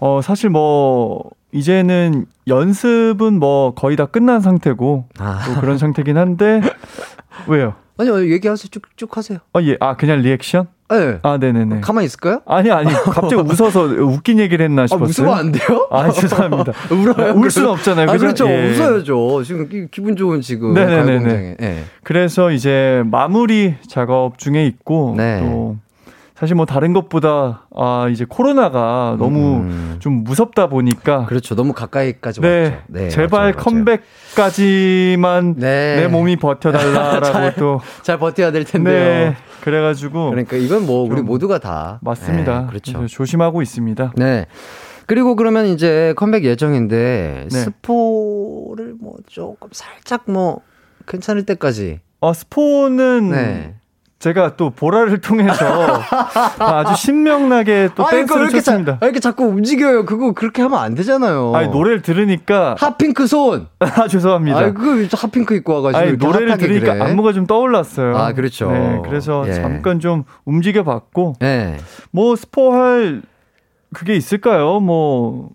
[0.00, 5.40] 어, 사실 뭐 이제는 연습은 뭐 거의 다 끝난 상태고 아.
[5.46, 6.60] 또 그런 상태긴 한데
[7.48, 7.74] 왜요?
[7.96, 8.68] 아니요, 얘기하세요.
[8.70, 9.38] 쭉쭉 하세요.
[9.52, 9.76] 아, 예.
[9.80, 10.68] 아, 그냥 리액션?
[10.90, 11.18] 네.
[11.22, 11.80] 아, 네네네.
[11.80, 12.40] 가만히 있을까요?
[12.46, 12.92] 아니, 아니.
[12.92, 15.04] 갑자기 웃어서 웃긴 얘기를 했나 싶었어요.
[15.04, 15.88] 아, 웃으면 안 돼요?
[15.90, 16.72] 아, 죄송합니다.
[16.90, 17.34] 울어요?
[17.34, 18.10] 울 수는 없잖아요.
[18.10, 18.48] 아, 그렇죠.
[18.48, 18.70] 예.
[18.70, 19.42] 웃어야죠.
[19.44, 20.74] 지금 기분 좋은 지금.
[20.74, 21.56] 네네네.
[21.58, 21.84] 네.
[22.02, 25.40] 그래서 이제 마무리 작업 중에 있고, 네.
[25.40, 25.76] 또
[26.38, 29.96] 사실 뭐 다른 것보다 아 이제 코로나가 너무 음.
[29.98, 32.82] 좀 무섭다 보니까 그렇죠 너무 가까이까지 네, 왔죠.
[32.86, 33.56] 네 제발 맞아요,
[34.36, 35.96] 컴백까지만 네.
[35.96, 37.58] 내 몸이 버텨달라라고
[37.98, 39.30] 또잘 버텨야 될 텐데요.
[39.30, 42.60] 네, 그래가지고 그러니까 이건 뭐 우리 모두가 다 맞습니다.
[42.60, 44.12] 네, 그렇죠 조심하고 있습니다.
[44.14, 44.46] 네.
[45.06, 47.58] 그리고 그러면 이제 컴백 예정인데 네.
[47.58, 50.60] 스포를 뭐 조금 살짝 뭐
[51.08, 53.74] 괜찮을 때까지 어 스포는 네.
[54.18, 56.00] 제가 또 보라를 통해서
[56.58, 58.92] 아주 신명나게 또 아, 댄스를 이렇게 췄습니다.
[58.94, 60.04] 자, 아, 이렇게 자꾸 움직여요.
[60.06, 61.52] 그거 그렇게 하면 안 되잖아요.
[61.54, 63.68] 아니 노래를 들으니까 핫핑크 손.
[63.78, 64.58] 아 죄송합니다.
[64.58, 67.04] 아 그거 핫핑크 입고 와가지고 아니, 노래를 들으니까 그래.
[67.04, 68.16] 안무가 좀 떠올랐어요.
[68.16, 68.70] 아 그렇죠.
[68.72, 69.52] 네, 그래서 예.
[69.52, 71.76] 잠깐 좀 움직여봤고 예.
[72.10, 73.22] 뭐 스포할
[73.94, 74.80] 그게 있을까요?
[74.80, 75.50] 뭐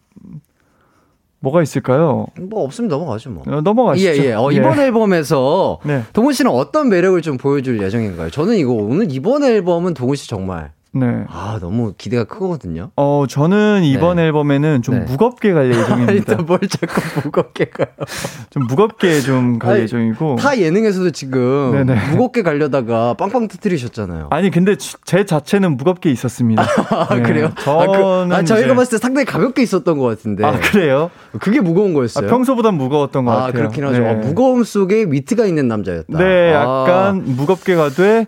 [1.43, 2.25] 뭐가 있을까요?
[2.39, 3.43] 뭐 없으면 넘어가죠 뭐.
[3.45, 4.09] 어, 넘어가시죠.
[4.09, 4.33] 예, 예.
[4.33, 4.83] 어, 이번 예.
[4.83, 6.03] 앨범에서 네.
[6.13, 8.29] 동훈 씨는 어떤 매력을 좀 보여줄 예정인가요?
[8.29, 11.25] 저는 이거 오늘 이번 앨범은 동훈 씨 정말 네.
[11.27, 12.91] 아, 너무 기대가 크거든요.
[12.95, 14.23] 어, 저는 이번 네.
[14.25, 15.05] 앨범에는 좀 네.
[15.05, 16.35] 무겁게 갈 예정입니다.
[16.43, 17.87] 뭘 자꾸 무겁게 가요?
[18.51, 20.35] 좀 무겁게 좀 갈 예정이고.
[20.35, 22.09] 타 예능에서도 지금 네네.
[22.11, 24.27] 무겁게 가려다가 빵빵 터트리셨잖아요.
[24.29, 26.61] 아니, 근데 제 자체는 무겁게 있었습니다.
[26.91, 27.21] 아, 네.
[27.23, 27.51] 그래요?
[27.63, 28.75] 저는 아, 그, 아, 저희가.
[28.75, 30.45] 봤을 때 상당히 가볍게 있었던 것 같은데.
[30.45, 31.09] 아, 그래요?
[31.39, 32.27] 그게 무거운 거였어요?
[32.27, 33.53] 아, 평소보단 무거웠던 것 아, 같아요.
[33.53, 33.99] 그렇긴 하죠.
[33.99, 34.09] 네.
[34.09, 36.17] 아, 무거움 속에 위트가 있는 남자였다.
[36.19, 38.27] 네, 약간 무겁게 가되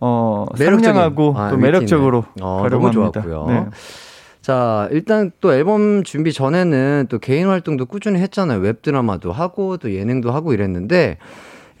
[0.00, 3.46] 어, 상냥하고 아, 또 매력적으로 어, 너무 좋았고요.
[3.48, 3.66] 네.
[4.40, 8.58] 자, 일단 또 앨범 준비 전에는 또 개인 활동도 꾸준히 했잖아요.
[8.60, 11.18] 웹드라마도 하고 또 예능도 하고 이랬는데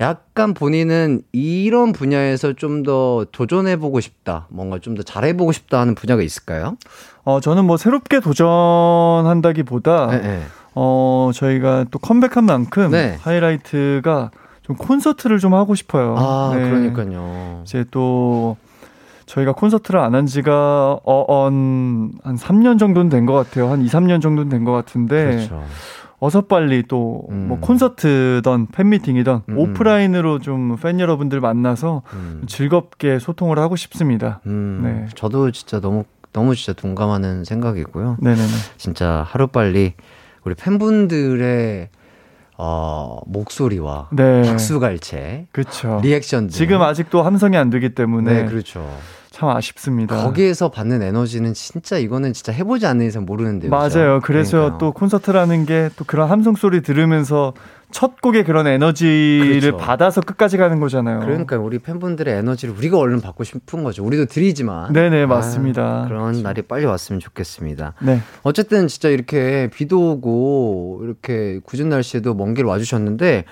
[0.00, 4.46] 약간 본인은 이런 분야에서 좀 더 도전해보고 싶다.
[4.50, 6.76] 뭔가 좀 더 잘해보고 싶다 하는 분야가 있을까요?
[7.24, 10.42] 어, 저는 뭐 새롭게 도전한다기 보다, 네, 네.
[10.74, 13.18] 어, 저희가 또 컴백한 만큼 네.
[13.22, 14.30] 하이라이트가
[14.70, 16.14] 좀 콘서트를 좀 하고 싶어요.
[16.16, 16.62] 아, 네.
[16.62, 17.62] 그러니까요.
[17.64, 18.56] 이제 또
[19.26, 23.68] 저희가 콘서트를 안 한 지가 어언 한 3년 정도는 된 것 같아요.
[23.70, 25.36] 한 2, 3년 정도는 된 것 같은데.
[25.36, 25.64] 그렇죠.
[26.22, 27.58] 어서 빨리 또뭐 음.
[27.62, 29.58] 콘서트든 팬미팅이든 음.
[29.58, 32.42] 오프라인으로 좀 팬 여러분들 만나서 음.
[32.46, 34.40] 즐겁게 소통을 하고 싶습니다.
[34.46, 34.80] 음.
[34.84, 35.06] 네.
[35.16, 38.18] 저도 진짜 너무 너무 진짜 동감하는 생각이고요.
[38.20, 38.46] 네네네.
[38.76, 39.94] 진짜 하루 빨리
[40.44, 41.88] 우리 팬분들의
[42.62, 44.42] 어, 목소리와 네.
[44.42, 46.00] 박수갈채, 그렇죠.
[46.02, 48.86] 리액션 지금 아직도 함성이 안 되기 때문에 네, 그렇죠.
[49.30, 50.22] 참 아쉽습니다.
[50.22, 53.70] 거기에서 받는 에너지는 진짜 이거는 진짜 해보지 않는 이상 모르는데요.
[53.70, 53.88] 맞아요.
[53.90, 54.20] 그렇죠?
[54.20, 54.78] 그래서 그러니까요.
[54.78, 57.54] 또 콘서트라는 게 또 그런 함성 소리 들으면서
[57.92, 59.76] 첫 곡의 그런 에너지를 그렇죠.
[59.76, 61.20] 받아서 끝까지 가는 거잖아요.
[61.20, 64.04] 그러니까 우리 팬분들의 에너지를 우리가 얼른 받고 싶은 거죠.
[64.04, 64.92] 우리도 드리지만.
[64.92, 65.82] 네네 맞습니다.
[65.82, 66.42] 아, 그런 그렇죠.
[66.42, 67.94] 날이 빨리 왔으면 좋겠습니다.
[68.00, 68.20] 네.
[68.42, 73.44] 어쨌든 진짜 이렇게 비도 오고 이렇게 굳은 날씨에도 먼 길 와주셨는데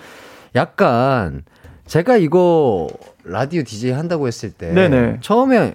[0.56, 1.42] 약간
[1.86, 2.88] 제가 이거
[3.24, 5.18] 라디오 DJ 한다고 했을 때 네네.
[5.20, 5.74] 처음에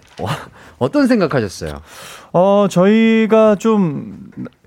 [0.77, 1.81] 어떤 생각하셨어요?
[2.33, 4.15] 어, 저희가 좀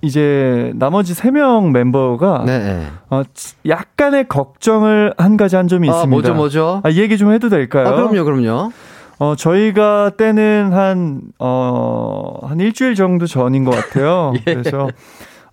[0.01, 3.23] 이제 나머지 세명 멤버가 네 어,
[3.67, 6.11] 약간의 걱정을 한 가지 한 점이 아, 있습니다.
[6.11, 6.81] 뭐죠, 뭐죠?
[6.85, 7.89] 아, 얘기 좀 해도 될까요?
[7.89, 8.71] 아, 그럼요, 그럼요.
[9.19, 14.33] 어, 저희가 때는 한, 어, 한 일주일 정도 전인 것 같아요.
[14.47, 14.55] 예.
[14.55, 14.89] 그래서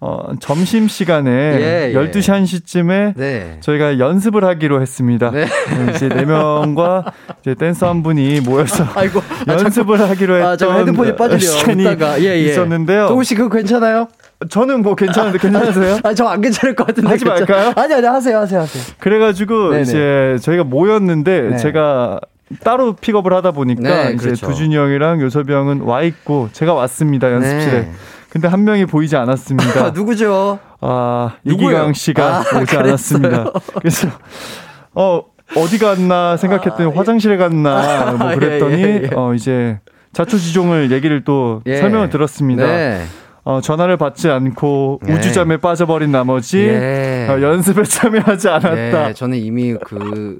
[0.06, 1.94] 어, 점심 시간에 예, 예.
[1.94, 3.58] 12시 1시쯤에 네.
[3.62, 5.32] 저희가 연습을 하기로 했습니다.
[5.32, 5.46] 네.
[5.46, 7.06] 네 이제 네 명과
[7.42, 11.86] 이제 댄서 한 분이 모여서 아이고, 연습을 아, 하기로 했던 아, 저 헤드폰이 빠지려 시간이
[12.20, 12.40] 예, 예.
[12.40, 13.08] 있었는데요.
[13.08, 14.10] 동우 씨 그거 괜찮아요?
[14.50, 16.00] 저는 뭐 괜찮은데 괜찮으세요?
[16.04, 17.10] 아, 저 안 괜찮을 것 같은데.
[17.10, 17.72] 하지 말까요?
[17.78, 18.84] 아니, 아니, 하세요, 하세요, 하세요.
[19.00, 19.82] 그래가지고 네네.
[19.84, 21.58] 이제 저희가 모였는데 네.
[21.58, 22.20] 제가
[22.66, 24.48] 따로 픽업을 하다 보니까 네, 이제 그렇죠.
[24.48, 27.72] 두준이 형이랑 요섭이 형은 와 있고 제가 왔습니다 연습실에.
[27.84, 27.92] 네.
[28.34, 29.92] 근데 한 명이 보이지 않았습니다.
[29.94, 30.58] 누구죠?
[30.82, 33.52] 아, 이기강 씨가 아, 오지 않았습니다.
[33.76, 34.08] 그래서
[34.96, 35.22] 어
[35.56, 39.10] 어디 갔나 생각했더니 아, 화장실에 갔나 뭐 예, 그랬더니 예, 예, 예.
[39.16, 39.80] 어 이제
[40.14, 41.78] 자초지종을 얘기를 또 예.
[41.78, 42.66] 설명을 들었습니다.
[42.66, 43.04] 네.
[43.44, 45.14] 어, 전화를 받지 않고 네.
[45.14, 46.58] 우주잠에 빠져버린 나머지
[47.26, 47.32] 예.
[47.32, 49.10] 어, 연습에 참여하지 않았다.
[49.10, 50.40] 예, 저는 이미 그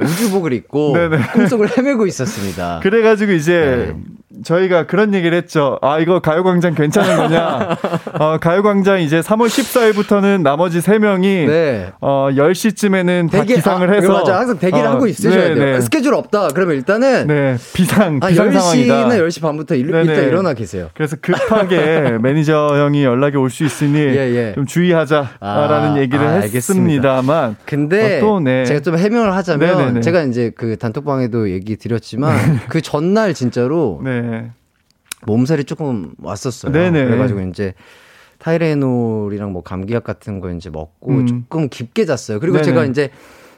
[0.00, 0.94] 우주복을 입고
[1.34, 2.80] 꿈속을 헤매고 있었습니다.
[2.82, 3.96] 그래가지고 이제 네.
[4.44, 5.78] 저희가 그런 얘기를 했죠.
[5.80, 7.78] 아, 이거 가요광장 괜찮은 거냐?
[8.20, 11.90] 어, 가요광장 이제 3월 14일부터는 나머지 3 명이 네.
[12.02, 14.12] 어, 10시쯤에는 대기, 다 기상을 아, 해서.
[14.12, 14.38] 맞아.
[14.38, 15.64] 항상 대기를 어, 하고 있으셔야 네, 돼요.
[15.76, 15.80] 네.
[15.80, 16.48] 스케줄 없다.
[16.48, 17.26] 그러면 일단은.
[17.26, 17.56] 네.
[17.72, 19.08] 비상, 아, 비상 10시나 상황이다.
[19.08, 20.90] 10시 반부터 일, 네, 일단 일어나 계세요.
[20.92, 24.52] 그래서 급하게 매니저 형이 연락이 올 수 있으니 예, 예.
[24.54, 27.56] 좀 주의하자라는 아, 얘기 를 아, 했습니다만.
[27.64, 28.64] 근데 어, 또, 네.
[28.64, 30.00] 제가 좀 해명을 하자면 네네네.
[30.00, 34.20] 제가 이제 그 단톡방에도 얘기 드렸지만 그 전날 진짜로 네.
[34.22, 34.50] 네.
[35.26, 36.72] 몸살이 조금 왔었어요.
[36.72, 37.04] 네네.
[37.04, 37.74] 그래가지고 이제
[38.38, 41.26] 타이레놀이랑 뭐 감기약 같은 거 이제 먹고 음.
[41.26, 42.38] 조금 깊게 잤어요.
[42.40, 42.64] 그리고 네네.
[42.64, 43.10] 제가 이제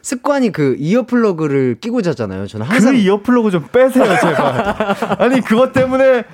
[0.02, 2.46] 습관이 그 이어플러그를 끼고 자잖아요.
[2.46, 4.86] 저는 항상 그 이어플러그 좀 빼세요, 제발.
[5.20, 6.24] 아니 그것 때문에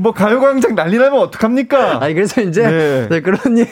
[0.00, 2.02] 뭐 가요광장 난리 나면 어떡합니까?
[2.02, 3.08] 아니 그래서 이제 네.
[3.08, 3.66] 네, 그런 일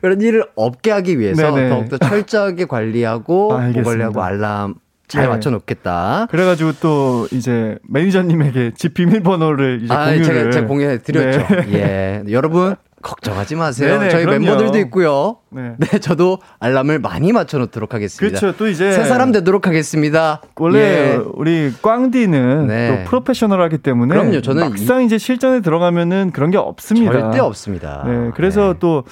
[0.00, 1.68] 그런 일을 없게 하기 위해서 네네.
[1.68, 4.74] 더욱더 철저하게 관리하고 목 관리하고 알람
[5.06, 5.28] 잘 네.
[5.28, 6.26] 맞춰 놓겠다.
[6.30, 11.46] 그래가지고 또 이제 매니저님에게 집 비밀번호를 이제 아, 공유를 제가, 제가 공유해 드렸죠.
[11.54, 11.72] 네.
[11.72, 13.98] 예, 여러분 걱정하지 마세요.
[13.98, 14.44] 네네, 저희 그럼요.
[14.44, 15.38] 멤버들도 있고요.
[15.50, 15.74] 네.
[15.78, 15.98] 네.
[15.98, 18.38] 저도 알람을 많이 맞춰 놓도록 하겠습니다.
[18.38, 18.56] 그렇죠.
[18.56, 20.42] 또 이제 새 사람 되도록 하겠습니다.
[20.56, 21.20] 원래 예.
[21.34, 23.04] 우리 꽝디는 네.
[23.04, 24.40] 또 프로페셔널하기 때문에 그럼요.
[24.40, 25.06] 저는 막상 이...
[25.06, 27.12] 이제 실전에 들어가면은 그런 게 없습니다.
[27.12, 28.04] 절대 없습니다.
[28.06, 28.30] 네.
[28.34, 28.78] 그래서 네.
[28.80, 29.04] 또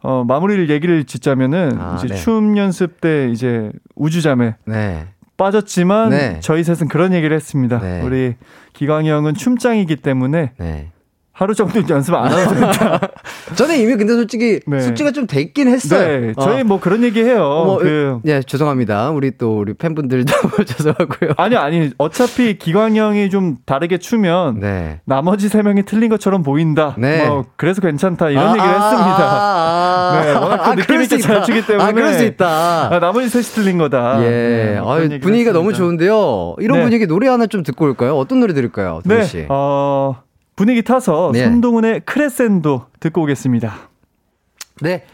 [0.00, 2.14] 어, 마무리를 얘기를 짓자면은 아, 이제 네.
[2.16, 5.06] 춤 연습 때 이제 우주자매 네.
[5.36, 6.38] 빠졌지만 네.
[6.40, 7.78] 저희 셋은 그런 얘기를 했습니다.
[7.78, 8.02] 네.
[8.02, 8.34] 우리
[8.72, 10.90] 기광이 형은 춤장이기 때문에 네.
[11.38, 13.00] 하루 정도 연습 안 하도 된다.
[13.54, 14.80] 저는 이미 근데 솔직히 네.
[14.80, 16.20] 숙지가 좀 됐긴 했어요.
[16.20, 16.64] 네, 저희 어.
[16.64, 17.38] 뭐 그런 얘기 해요.
[17.38, 18.18] 뭐, 그...
[18.26, 19.10] 예, 죄송합니다.
[19.10, 20.32] 우리 또 우리 팬분들도
[20.66, 21.34] 죄송하고요.
[21.36, 25.00] 아니요, 아니 어차피 기광 형이 좀 다르게 추면 네.
[25.04, 26.96] 나머지 세 명이 틀린 것처럼 보인다.
[26.98, 27.28] 네.
[27.28, 29.22] 뭐 그래서 괜찮다 이런 아, 얘기를 아, 했습니다.
[29.22, 31.84] 아, 아, 네, 워낙 또 아, 느낌 있게 잘 추기 때문에.
[31.88, 32.92] 아, 그럴 수 있다.
[32.92, 34.24] 아, 나머지 셋이 틀린 거다.
[34.24, 35.52] 예, 아, 분위기가 했습니다.
[35.52, 36.56] 너무 좋은데요.
[36.58, 36.82] 이런 네.
[36.82, 38.16] 분위기 노래 하나 좀 듣고 올까요?
[38.16, 39.22] 어떤 노래 들을까요, 네.
[39.22, 39.46] 씨?
[39.48, 40.16] 어.
[40.58, 41.44] 분위기 타서 네.
[41.44, 43.76] 손동훈의 크레센도 듣고 오겠습니다.
[44.80, 45.04] 네.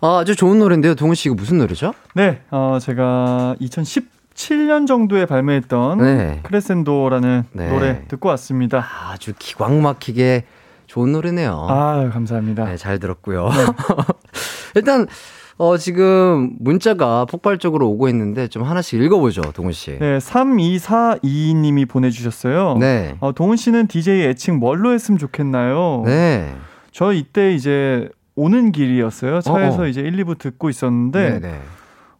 [0.00, 0.94] 아, 아주 좋은 노래인데요.
[0.94, 1.92] 동훈 씨 이거 무슨 노래죠?
[2.14, 2.40] 네.
[2.50, 6.40] 어, 제가 2017년 정도에 발매했던 네.
[6.42, 7.68] 크레센도라는 네.
[7.68, 8.78] 노래 듣고 왔습니다.
[8.78, 10.46] 아, 아주 기광 막히게
[10.86, 11.66] 좋은 노래네요.
[11.68, 12.64] 아, 감사합니다.
[12.64, 13.50] 네, 잘 들었고요.
[13.50, 13.66] 네.
[14.74, 15.06] 일단
[15.58, 19.98] 어, 지금 문자가 폭발적으로 오고 있는데 좀 하나씩 읽어보죠, 동훈 씨.
[19.98, 22.76] 네, 32422님이 보내주셨어요.
[22.78, 23.16] 네.
[23.20, 26.04] 어, 동훈 씨는 DJ 애칭 뭘로 했으면 좋겠나요?
[26.06, 26.54] 네.
[26.92, 29.40] 저 이때 이제 오는 길이었어요.
[29.40, 29.88] 차에서 어어.
[29.88, 31.60] 이제 1, 2부 듣고 있었는데, 네네.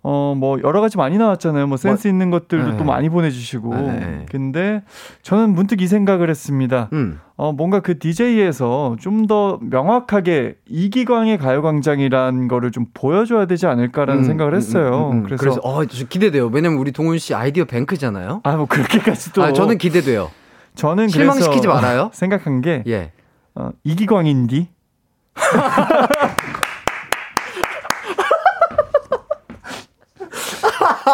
[0.08, 0.10] 네.
[0.10, 1.66] 어, 뭐, 여러 가지 많이 나왔잖아요.
[1.66, 2.76] 뭐, 센스 뭐, 있는 것들도 네.
[2.78, 3.74] 또 많이 보내주시고.
[3.74, 4.26] 네.
[4.30, 4.82] 근데
[5.22, 6.88] 저는 문득 이 생각을 했습니다.
[6.94, 7.20] 음.
[7.36, 14.24] 어, 뭔가 그 DJ에서 좀 더 명확하게 이기광의 가요광장이란 거를 좀 보여줘야 되지 않을까라는 음,
[14.24, 15.10] 생각을 음, 음, 했어요.
[15.12, 16.46] 음, 음, 그래서, 그래서 어, 기대돼요.
[16.46, 18.40] 왜냐면 우리 동훈 씨 아이디어 뱅크잖아요.
[18.44, 19.42] 아, 뭐, 그렇게까지 또.
[19.42, 20.30] 아, 저는 기대돼요.
[20.76, 22.10] 저는 실망시키지 말아요.
[22.14, 22.82] 생각한 게.
[22.86, 23.12] 예.
[23.54, 24.68] 어, 이기광인디?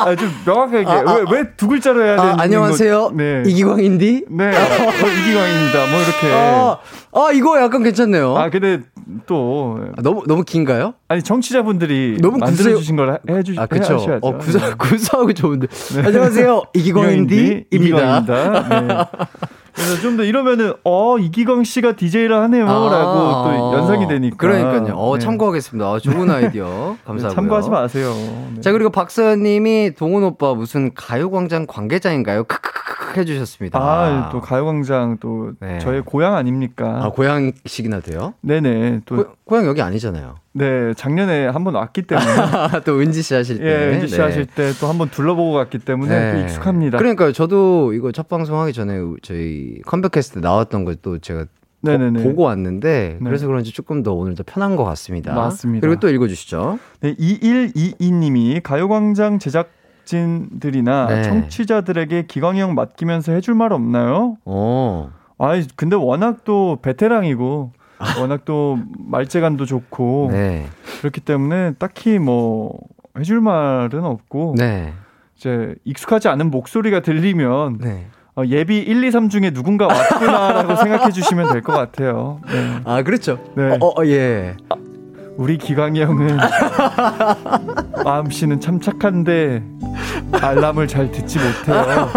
[0.00, 3.12] 아, 좀 명확하게 아, 아, 왜, 왜두 글자로 해야 되는 아, 안녕하세요.
[3.14, 3.42] 네.
[3.46, 4.24] 이기광인디?
[4.30, 4.46] 네.
[4.48, 5.86] 어, 이기광입니다.
[5.90, 6.32] 뭐 이렇게.
[6.32, 6.78] 아,
[7.12, 8.36] 아, 이거 약간 괜찮네요.
[8.36, 8.80] 아, 근데
[9.26, 10.94] 또 아, 너무 너무 긴가요?
[11.08, 13.94] 아니 청취자분들이 너무 만들어 주신 걸 해주 아, 그쵸.
[13.94, 14.18] 해야죠.
[14.22, 15.66] 어, 구사 구사하고 좋은데.
[15.66, 16.02] 네.
[16.04, 16.62] 안녕하세요.
[16.74, 17.66] 이기광인디입니다.
[17.70, 18.68] 이기광입니다.
[18.68, 18.88] 네.
[19.74, 24.36] 그래서 좀 더 이러면은 어 이기광 씨가 DJ를 하네요라고 아, 또 연상이 되니까.
[24.36, 24.94] 그러니까요.
[24.96, 25.24] 어 네.
[25.24, 25.90] 참고하겠습니다.
[25.90, 27.28] 어, 좋은 아이디어 감사하고요.
[27.28, 28.12] 네, 참고하지 마세요.
[28.54, 28.60] 네.
[28.60, 32.44] 자 그리고 박서연님이 동훈 오빠 무슨 가요광장 관계자인가요?
[32.44, 32.83] 크크크
[33.14, 33.78] 크 해주셨습니다.
[33.78, 35.78] 아 또 가요광장 또 네.
[35.78, 37.00] 저의 고향 아닙니까?
[37.04, 38.34] 아 고향식이나 돼요?
[38.42, 39.02] 네네.
[39.06, 40.34] 또 고, 고향 여기 아니잖아요.
[40.52, 42.26] 네, 작년에 한 번 왔기 때문에.
[42.84, 43.64] 또 은지 씨 하실 때.
[43.64, 44.22] 예, 은지 씨 네.
[44.22, 46.40] 하실 때 또 한 번 둘러보고 갔기 때문에 네.
[46.42, 46.98] 익숙합니다.
[46.98, 47.32] 그러니까요.
[47.32, 51.46] 저도 이거 첫 방송 하기 전에 저희 컴백했을 때 나왔던 걸 또 제가
[51.82, 52.22] 네네네.
[52.22, 53.24] 보고 왔는데 네.
[53.24, 55.34] 그래서 그런지 조금 더 오늘 더 편한 것 같습니다.
[55.34, 55.86] 맞습니다.
[55.86, 56.78] 그리고 또 읽어주시죠.
[57.00, 59.68] 네, 2122님이 가요광장 제작
[60.04, 61.22] 진들이나 네.
[61.22, 64.36] 청취자들에게 기광이 형 맡기면서 해줄 말 없나요?
[64.44, 65.10] 어.
[65.38, 67.72] 아이 근데 워낙 또 베테랑이고
[68.20, 70.66] 워낙 또 말재간도 좋고 네.
[71.00, 72.78] 그렇기 때문에 딱히 뭐
[73.18, 74.92] 해줄 말은 없고 네.
[75.36, 78.06] 이제 익숙하지 않은 목소리가 들리면 네.
[78.36, 82.40] 어, 예비 1, 2, 3 중에 누군가 왔구나라고 생각해 주시면 될 것 같아요.
[82.46, 82.80] 네.
[82.84, 83.38] 아 그렇죠.
[83.56, 83.78] 네.
[83.80, 84.56] 어, 어, 예.
[84.68, 84.74] 아,
[85.36, 86.38] 우리 기광이 형은
[88.04, 89.62] 마음 씨는 참 착한데
[90.32, 92.08] 알람을 잘 듣지 못해요.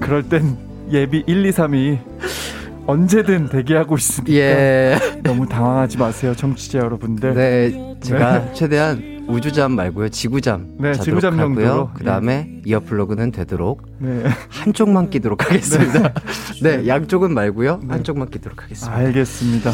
[0.00, 0.56] 그럴 땐
[0.92, 1.98] 예비 1, 2, 3이
[2.86, 4.98] 언제든 대기하고 있으니까 예.
[5.24, 7.34] 너무 당황하지 마세요, 청취자 여러분들.
[7.34, 8.52] 네, 제가 네.
[8.52, 11.90] 최대한 우주잠 말고요, 지구잠 네, 지구잠 정도로.
[11.94, 12.62] 그 다음에 예.
[12.64, 14.24] 이어플러그는 되도록 네.
[14.48, 16.12] 한쪽만 끼도록 하겠습니다.
[16.62, 17.88] 네, 양쪽은 말고요, 네.
[17.88, 18.96] 한쪽만 끼도록 하겠습니다.
[18.96, 19.70] 알겠습니다.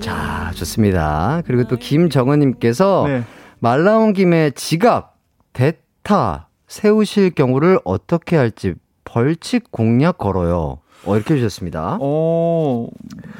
[0.00, 1.42] 자, 좋습니다.
[1.46, 3.24] 그리고 또 김정은님께서 네.
[3.60, 5.16] 말 나온 김에 지갑,
[5.52, 8.74] 대타 세우실 경우를 어떻게 할지
[9.04, 10.78] 벌칙 공략 걸어요.
[11.04, 11.98] 어, 이렇게 해주셨습니다.
[12.00, 12.88] 어,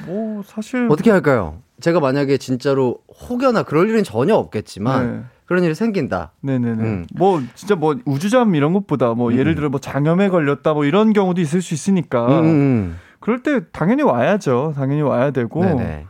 [0.07, 0.89] 뭐, 사실.
[0.91, 1.59] 어떻게 할까요?
[1.81, 2.99] 제가 만약에 진짜로
[3.29, 5.23] 혹여나 그럴 일은 전혀 없겠지만, 네.
[5.51, 6.31] 그런 일이 생긴다.
[6.43, 6.83] 네네네.
[6.85, 7.07] 음.
[7.13, 9.37] 뭐, 진짜 뭐, 우주잠 이런 것보다 뭐, 음.
[9.37, 12.25] 예를 들어 뭐, 장염에 걸렸다 뭐, 이런 경우도 있을 수 있으니까.
[12.27, 12.31] 음.
[12.31, 12.99] 음, 음.
[13.19, 14.75] 그럴 때 당연히 와야죠.
[14.77, 15.65] 당연히 와야 되고.
[15.65, 16.07] 네네.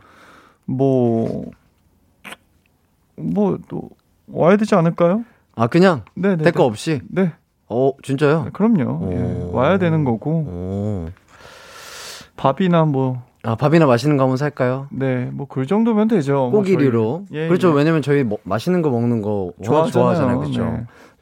[0.65, 1.49] 뭐,
[3.15, 3.89] 뭐, 또,
[4.27, 5.25] 와야 되지 않을까요?
[5.55, 6.03] 아, 그냥?
[6.13, 6.43] 네네.
[6.43, 7.01] 대가 없이?
[7.09, 7.33] 네.
[7.67, 8.43] 어, 진짜요?
[8.43, 9.11] 네, 그럼요.
[9.11, 9.49] 예.
[9.51, 10.29] 와야 되는 거고.
[10.29, 11.09] 오.
[12.37, 13.23] 밥이나 뭐.
[13.43, 14.87] 아, 밥이나 맛있는 거 한번 살까요?
[14.91, 16.51] 네, 뭐 그 정도면 되죠.
[16.51, 17.01] 꼬기리로.
[17.01, 17.71] 뭐 예, 그렇죠.
[17.71, 17.73] 예.
[17.75, 19.91] 왜냐면 저희 뭐, 맛있는 거 먹는 거 좋아하잖아요.
[19.91, 20.39] 좋아하잖아요.
[20.39, 20.63] 그렇죠.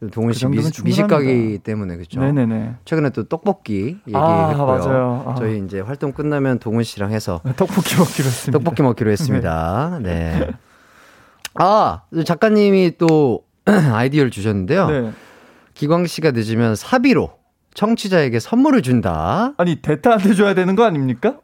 [0.02, 0.10] 네.
[0.12, 0.52] 동훈 씨 그
[0.84, 2.22] 미, 식가기 때문에 그렇죠.
[2.22, 2.76] 네네네.
[2.86, 4.22] 최근에 또 떡볶이 아, 얘기했고요.
[4.24, 5.24] 아, 맞아요.
[5.28, 5.36] 아.
[5.36, 8.52] 저희 이제 활동 끝나면 동훈 씨랑 해서 떡볶이 먹기로 했습니다.
[8.60, 10.00] 떡볶이 먹기로 했습니다.
[10.04, 10.40] 네.
[10.40, 10.50] 네.
[11.56, 14.88] 아, 작가님이 또 아이디어를 주셨는데요.
[14.88, 15.12] 네.
[15.74, 17.32] 기광 씨가 늦으면 사비로
[17.74, 19.54] 청취자에게 선물을 준다.
[19.58, 21.38] 아니, 대타한테 줘야 되는 거 아닙니까?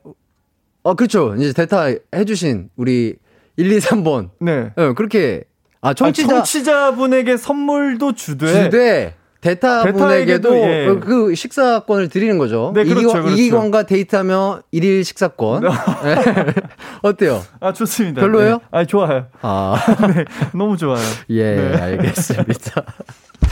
[0.85, 1.33] 어, 그렇죠.
[1.35, 3.15] 이제 대타 해주신 우리
[3.57, 4.29] 1, 2, 3번.
[4.39, 4.71] 네.
[4.75, 5.43] 네 그렇게.
[5.81, 6.27] 아, 청취자.
[6.27, 8.65] 아, 청취자분에게 선물도 주되.
[8.65, 9.15] 주되.
[9.41, 10.87] 대타분에게도 예.
[10.99, 12.71] 그 식사권을 드리는 거죠.
[12.75, 13.29] 네, 그렇죠, 그렇죠.
[13.29, 15.63] 이기광과 데이트하며 1일 식사권.
[15.63, 15.69] 네.
[17.01, 17.43] 어때요?
[17.59, 18.21] 아, 좋습니다.
[18.21, 18.57] 별로예요?
[18.57, 18.59] 네.
[18.71, 19.25] 아, 좋아요.
[19.41, 19.75] 아.
[20.15, 21.03] 네, 너무 좋아요.
[21.29, 21.77] 예, 네.
[21.77, 22.83] 알겠습니다.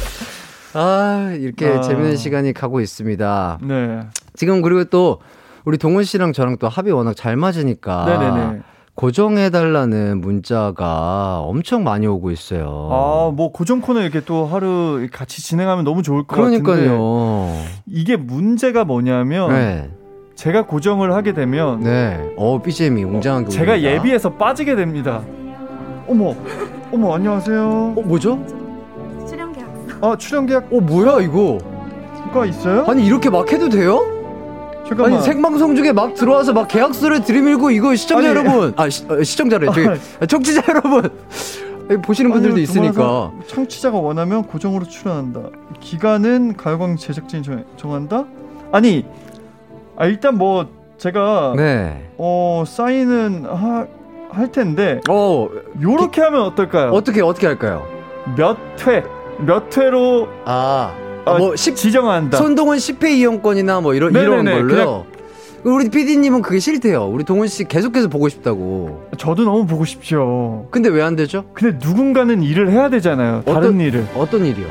[0.74, 1.82] 아, 이렇게 아.
[1.82, 3.60] 재밌는 시간이 가고 있습니다.
[3.64, 4.02] 네.
[4.36, 5.20] 지금 그리고 또
[5.66, 8.06] 우리 동훈 씨랑 저랑 또 합이 워낙 잘 맞으니까.
[8.06, 8.62] 네네네.
[8.96, 12.90] 고정해달라는 문자가 엄청 많이 오고 있어요.
[12.92, 17.48] 아, 뭐 고정 코너 이렇게 또 하루 같이 진행하면 너무 좋을 것 그러니까요.
[17.48, 17.66] 같은데.
[17.88, 19.90] 이게 문제가 뭐냐면 네.
[20.36, 22.34] 제가 고정을 하게 되면 네.
[22.38, 25.24] 어, BGM이 웅장하게 제가 예비해서 빠지게 됩니다.
[26.08, 26.36] 어머.
[26.92, 27.94] 어머, 안녕하세요.
[27.98, 28.40] 어, 뭐죠?
[30.02, 30.66] 아 출연 계약.
[30.72, 31.58] 어 뭐야 이거?
[32.34, 32.84] 가 있어요?
[32.88, 34.02] 아니 이렇게 막 해도 돼요?
[34.96, 35.14] 잠깐만.
[35.14, 39.22] 아니 생방송 중에 막 들어와서 막 계약서를 들이밀고 이거 시청자 아니, 여러분, 아 시, 어,
[39.24, 39.88] 시청자래, 저기
[40.20, 41.10] 아, 청취자 여러분
[42.02, 43.32] 보시는 분들도 있으니까.
[43.48, 45.42] 청취자가 원하면 고정으로 출연한다.
[45.80, 47.44] 기간은 가요광 제작진이
[47.76, 48.26] 정, 한다
[48.72, 49.06] 아니,
[49.98, 50.68] 아 일단 뭐
[50.98, 52.10] 제가 네.
[52.18, 53.86] 어 사인은 하,
[54.30, 55.02] 할 텐데.
[55.10, 55.50] 어,
[55.82, 56.92] 요렇게 기, 하면 어떨까요?
[56.92, 57.86] 어떻게 어떻게 할까요?
[58.38, 59.04] 몇 회?
[59.40, 60.94] 몇 회로 아,
[61.26, 62.38] 어, 뭐 10, 지정한다.
[62.38, 65.06] 손동원 10회 이용권이나 뭐 이런 네네네, 이런 걸로요.
[65.64, 67.06] 우리 PD님은 그게 싫대요.
[67.06, 69.04] 우리 동훈 씨 계속해서 보고 싶다고.
[69.18, 70.68] 저도 너무 보고 싶죠.
[70.72, 71.46] 근데 왜 안 되죠?
[71.54, 73.44] 근데 누군가는 일을 해야 되잖아요.
[73.46, 74.06] 다른 어떤, 일을.
[74.16, 74.68] 어떤 일이요?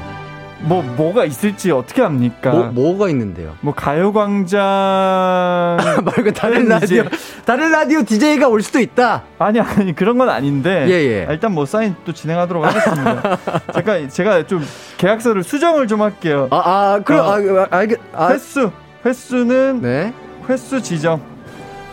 [0.65, 2.51] 뭐 뭐가 있을지 어떻게 합니까?
[2.51, 3.57] 뭐 뭐가 있는데요?
[3.61, 4.61] 뭐 가요광장
[6.05, 7.05] 말고 다른 라디오
[7.45, 9.25] 다른 라디오 DJ가 올 수도 있다.
[9.39, 10.87] 아니 아니 그런 건 아닌데.
[10.89, 11.27] 예, 예.
[11.29, 13.39] 아, 일단 뭐 사인 또 진행하도록 하겠습니다.
[13.75, 14.65] 제가 제가 좀
[14.99, 16.49] 계약서를 수정을 좀 할게요.
[16.51, 17.33] 아, 아 그럼 어,
[17.63, 18.71] 아, 알겠 아, 횟수
[19.05, 20.13] 횟수는 네.
[20.49, 21.21] 횟수 지정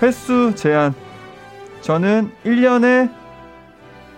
[0.01, 0.93] 횟수 제한
[1.81, 3.09] 저는 1년에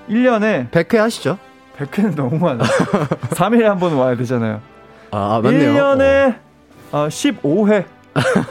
[0.09, 1.37] 1년에 100회 하시죠.
[1.85, 2.63] 100회는 너무 많아.
[2.63, 4.61] 3일에 한 번 와야 되잖아요.
[5.11, 5.73] 아, 맞네요.
[5.73, 6.35] 1년에
[6.91, 7.07] 어.
[7.07, 7.85] 15회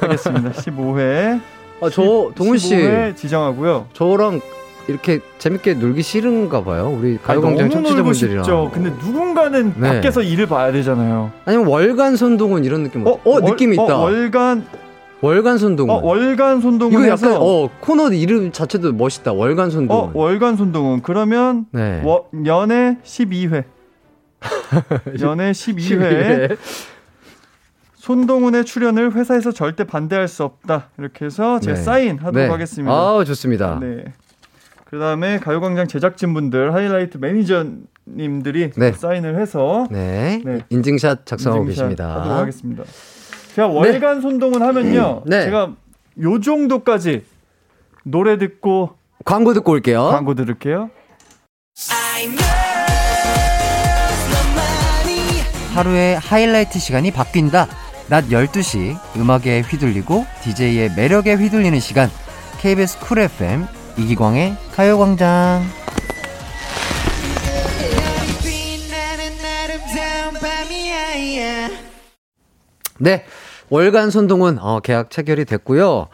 [0.01, 0.51] 하겠습니다.
[0.51, 1.41] 15회.
[1.83, 3.87] 아, 저 동훈 씨 15회 지정하고요.
[3.93, 4.41] 저랑
[4.89, 6.95] 이렇게 재밌게 놀기 싫은가 봐요.
[6.99, 8.43] 우리 가요광장 청취자분들이랑.
[8.45, 8.71] 싶죠.
[8.73, 9.89] 근데 누군가는 네.
[9.95, 11.31] 밖에서 일을 봐야 되잖아요.
[11.45, 13.07] 아니면 월간 손동훈 이런 느낌.
[13.07, 13.97] 어, 어 느낌 어, 있다.
[13.99, 14.65] 어, 월간
[15.23, 15.95] 월간 손동훈.
[15.95, 17.01] 어, 월간 손동훈.
[17.01, 19.33] 이거 약간 어 코너 이름 자체도 멋있다.
[19.33, 20.09] 월간 손동훈.
[20.09, 21.03] 어, 월간 손동훈.
[21.03, 22.03] 그러면 네.
[22.05, 23.65] 워, 연애 12회.
[25.21, 26.57] 연애 12회.
[27.97, 30.89] 손동훈의 출연을 회사에서 절대 반대할 수 없다.
[30.99, 31.77] 이렇게 해서 제 네.
[31.77, 32.49] 사인 하도록 네.
[32.49, 32.93] 하겠습니다.
[32.93, 33.79] 아, 좋습니다.
[33.79, 34.05] 네.
[34.87, 38.93] 그다음에 가요광장 제작진분들 하이라이트 매니저님들이 네.
[38.93, 40.41] 사인을 해서 네.
[40.45, 40.61] 네.
[40.71, 42.15] 인증샷 작성하고 인증샷 계십니다.
[42.17, 42.85] 하도록 하겠습니다.
[43.55, 44.21] 제가 월간 네.
[44.21, 45.23] 손동은 하면요.
[45.27, 45.45] 네.
[45.45, 45.73] 제가
[46.23, 47.25] 요 정도까지
[48.05, 48.91] 노래 듣고
[49.25, 50.09] 광고 듣고 올게요.
[50.09, 50.91] 광고 들을게요.
[55.75, 57.69] 하루의 하이라이트 시간이 바뀐다.
[58.09, 62.11] 낮 12시 음악에 휘둘리고 DJ의 매력에 휘둘리는 시간.
[62.61, 65.63] KBS 쿨 FM 이기광의 가요광장.
[73.01, 73.25] 네.
[73.71, 76.09] 월간 손동은 어, 계약 체결이 됐고요.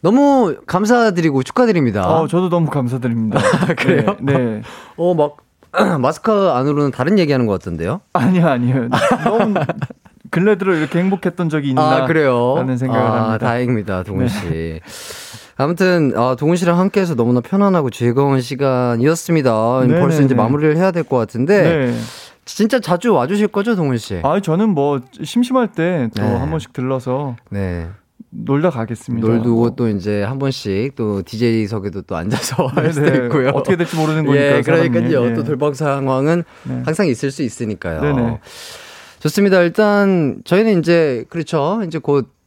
[0.00, 2.08] 너무 감사드리고 축하드립니다.
[2.08, 3.40] 어, 저도 너무 감사드립니다.
[3.78, 4.16] 그래요?
[4.20, 4.32] 네.
[4.36, 4.62] 네.
[4.96, 5.36] 어, 막
[6.00, 8.00] 마스크 안으로는 다른 얘기하는 것 같던데요?
[8.12, 8.88] 아니요, 아니요.
[9.24, 9.54] 너무
[10.30, 11.82] 근래 들어 이렇게 행복했던 적이 있나?
[11.82, 12.54] 아, 그래요?
[12.56, 13.46] 라는 생각을 아, 합니다.
[13.46, 14.48] 다행입니다, 동훈 씨.
[14.48, 14.80] 네.
[15.56, 19.80] 아무튼 아, 동훈 씨랑 함께해서 너무나 편안하고 즐거운 시간이었습니다.
[19.82, 20.00] 네네네.
[20.00, 21.94] 벌써 이제 마무리를 해야 될 것 같은데 네.
[22.44, 24.20] 진짜 자주 와주실 거죠, 동훈 씨?
[24.22, 26.50] 아, 저는 뭐 심심할 때 또한 네.
[26.50, 27.88] 번씩 들러서 네.
[28.30, 29.26] 놀다 가겠습니다.
[29.26, 33.50] 놀고 또 이제 한 번씩 또 DJ석에도 또 앉아서 할 수도 있고요.
[33.50, 34.56] 어떻게 될지 모르는 거니까.
[34.56, 35.26] 예, 그러니까요.
[35.26, 35.34] 예.
[35.34, 36.82] 또 돌발 상황은 네.
[36.84, 38.00] 항상 있을 수 있으니까요.
[38.00, 38.40] 네네.
[39.20, 39.60] 좋습니다.
[39.60, 41.82] 일단 저희는 이제 그렇죠.
[41.86, 42.42] 이제 곧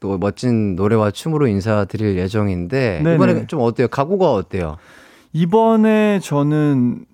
[0.00, 3.14] 또 멋진 노래와 춤으로 인사드릴 예정인데 네네.
[3.14, 3.88] 이번에 좀 어때요?
[3.88, 4.76] 각오가 어때요?
[5.32, 7.04] 이번에 저는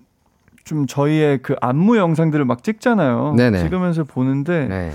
[0.65, 3.35] 좀 저희의 그 안무 영상들을 막 찍잖아요.
[3.37, 3.59] 네네.
[3.59, 4.91] 찍으면서 보는데 네.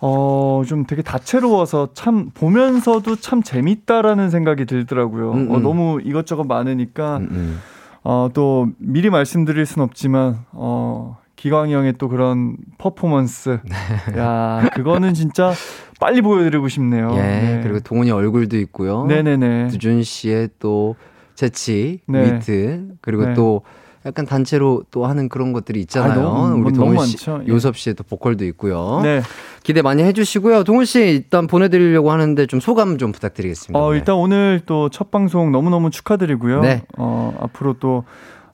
[0.00, 5.32] 어, 좀 되게 다채로워서 참 보면서도 참 재밌다라는 생각이 들더라고요.
[5.32, 5.54] 음, 음.
[5.54, 7.60] 어, 너무 이것저것 많으니까 음, 음,
[8.04, 13.60] 어, 또 미리 말씀드릴 순 없지만 어, 기광이 형의 또 그런 퍼포먼스.
[14.14, 14.18] 네.
[14.18, 15.52] 야, 그거는 진짜
[16.00, 17.10] 빨리 보여드리고 싶네요.
[17.16, 17.60] 예, 네.
[17.62, 19.04] 그리고 동훈이 얼굴도 있고요.
[19.04, 19.68] 네네네.
[19.68, 20.96] 두준 씨의 또
[21.34, 22.36] 재치, 네.
[22.36, 23.34] 위트, 그리고 네.
[23.34, 23.60] 또
[24.06, 26.20] 약간 단체로 또 하는 그런 것들이 있잖아요.
[26.20, 27.28] 아, 너무, 우리 동훈 씨.
[27.28, 27.46] 예.
[27.48, 29.00] 요섭 씨의 또 보컬도 있고요.
[29.02, 29.20] 네.
[29.64, 30.62] 기대 많이 해주시고요.
[30.64, 33.78] 동훈 씨 일단 보내드리려고 하는데 좀 소감 좀 부탁드리겠습니다.
[33.78, 36.60] 어, 일단 오늘 또 첫 방송 너무너무 축하드리고요.
[36.62, 36.82] 네.
[36.96, 38.04] 어, 앞으로 또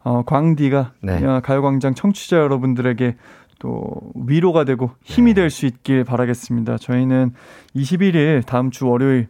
[0.03, 1.21] 어, 광디가 네.
[1.43, 3.17] 가요광장 청취자 여러분들에게
[3.59, 3.95] 또
[4.27, 5.43] 위로가 되고 힘이 네.
[5.43, 6.79] 될수 있길 바라겠습니다.
[6.79, 7.33] 저희는
[7.77, 9.29] 21일 다음 주 월요일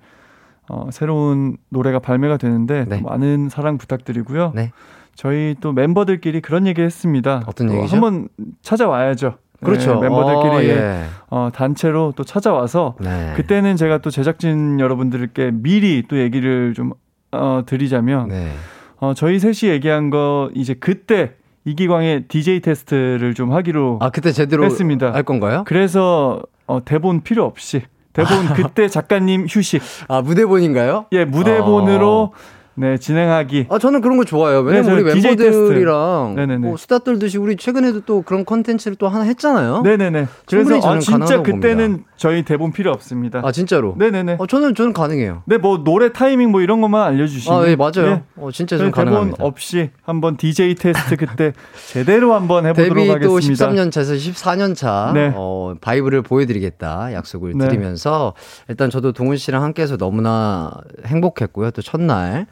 [0.69, 3.01] 어, 새로운 노래가 발매가 되는데 네.
[3.03, 4.53] 많은 사랑 부탁드리고요.
[4.55, 4.71] 네.
[5.15, 7.43] 저희 또 멤버들끼리 그런 얘기 했습니다.
[7.47, 7.95] 어떤 얘기죠?
[7.97, 8.29] 한번
[8.63, 9.35] 찾아와야죠.
[9.63, 9.95] 그렇죠.
[9.95, 11.05] 네, 멤버들끼리 어, 예.
[11.31, 13.33] 어, 단체로 또 찾아와서 네.
[13.37, 16.93] 그때는 제가 또 제작진 여러분들께 미리 또 얘기를 좀
[17.31, 18.53] 어, 드리자면 네.
[18.99, 21.35] 어, 저희 셋이 얘기한 거 이제 그때
[21.65, 25.13] 이기광의 DJ 테스트를 좀 하기로 아 그때 제대로 했습니다.
[25.13, 25.63] 할 건가요?
[25.67, 27.83] 그래서 어, 대본 필요 없이
[28.15, 29.81] 대본 그때 작가님 휴식.
[30.09, 31.07] 아 무대본인가요?
[31.13, 32.33] 예 무대본으로.
[32.35, 32.62] 어.
[32.75, 33.67] 네, 진행하기.
[33.69, 34.61] 아, 저는 그런 거 좋아요.
[34.61, 39.83] 왜냐면 네, 우리 멤버들이랑 뭐 수다 떨듯이 우리 최근에도 또 그런 컨텐츠를 또 하나 했잖아요.
[39.83, 40.27] 네네네.
[40.47, 42.11] 그래서 아, 진짜 그때는 봅니다.
[42.17, 43.43] 저희 대본 필요 없습니다.
[43.45, 43.95] 아, 진짜로?
[43.99, 44.37] 네네네.
[44.39, 45.43] 어, 저는, 저는 가능해요.
[45.47, 47.59] 네, 뭐 노래 타이밍 뭐 이런 것만 알려주시면.
[47.59, 47.93] 아, 네, 맞아요.
[47.97, 48.23] 네.
[48.37, 49.37] 어, 진짜 좀 가능합니다.
[49.37, 51.53] 대본 없이 한번 DJ 테스트 그때
[51.93, 53.19] 제대로 한번 해보도록 데뷔 하겠습니다.
[53.19, 55.11] 데뷔 또 13년 차에서 14년 차.
[55.15, 55.33] 네.
[55.35, 57.69] 어, 바이브를 보여드리겠다 약속을 네.
[57.69, 58.35] 드리면서
[58.69, 60.73] 일단 저도 동훈 씨랑 함께해서 너무나
[61.05, 61.71] 행복했고요.
[61.73, 62.47] 또 첫날.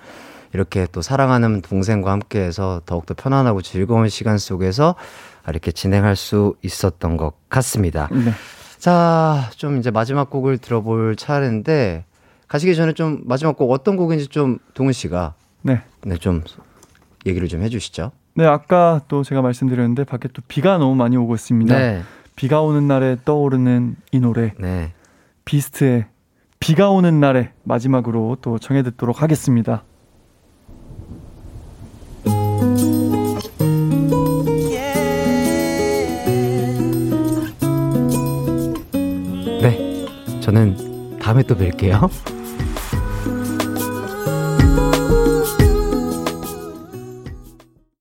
[0.53, 4.94] 이렇게 또 사랑하는 동생과 함께해서 더욱더 편안하고 즐거운 시간 속에서
[5.48, 8.09] 이렇게 진행할 수 있었던 것 같습니다.
[8.12, 8.32] 네.
[8.78, 12.05] 자, 좀 이제 마지막 곡을 들어볼 차례인데
[12.48, 16.42] 가시기 전에 좀 마지막 곡 어떤 곡인지 좀 동훈 씨가 네, 네, 좀
[17.26, 18.11] 얘기를 좀 해주시죠.
[18.34, 21.78] 네, 아까 또 제가 말씀드렸는데 밖에 또 비가 너무 많이 오고 있습니다.
[21.78, 22.03] 네.
[22.36, 24.55] 비가 오는 날에 떠오르는 이 노래.
[24.59, 24.92] 네.
[25.44, 26.07] 비스트의
[26.59, 29.84] 비가 오는 날에 마지막으로 또 정해 듣도록 하겠습니다.
[40.51, 42.11] 저는 다음에 또 뵐게요.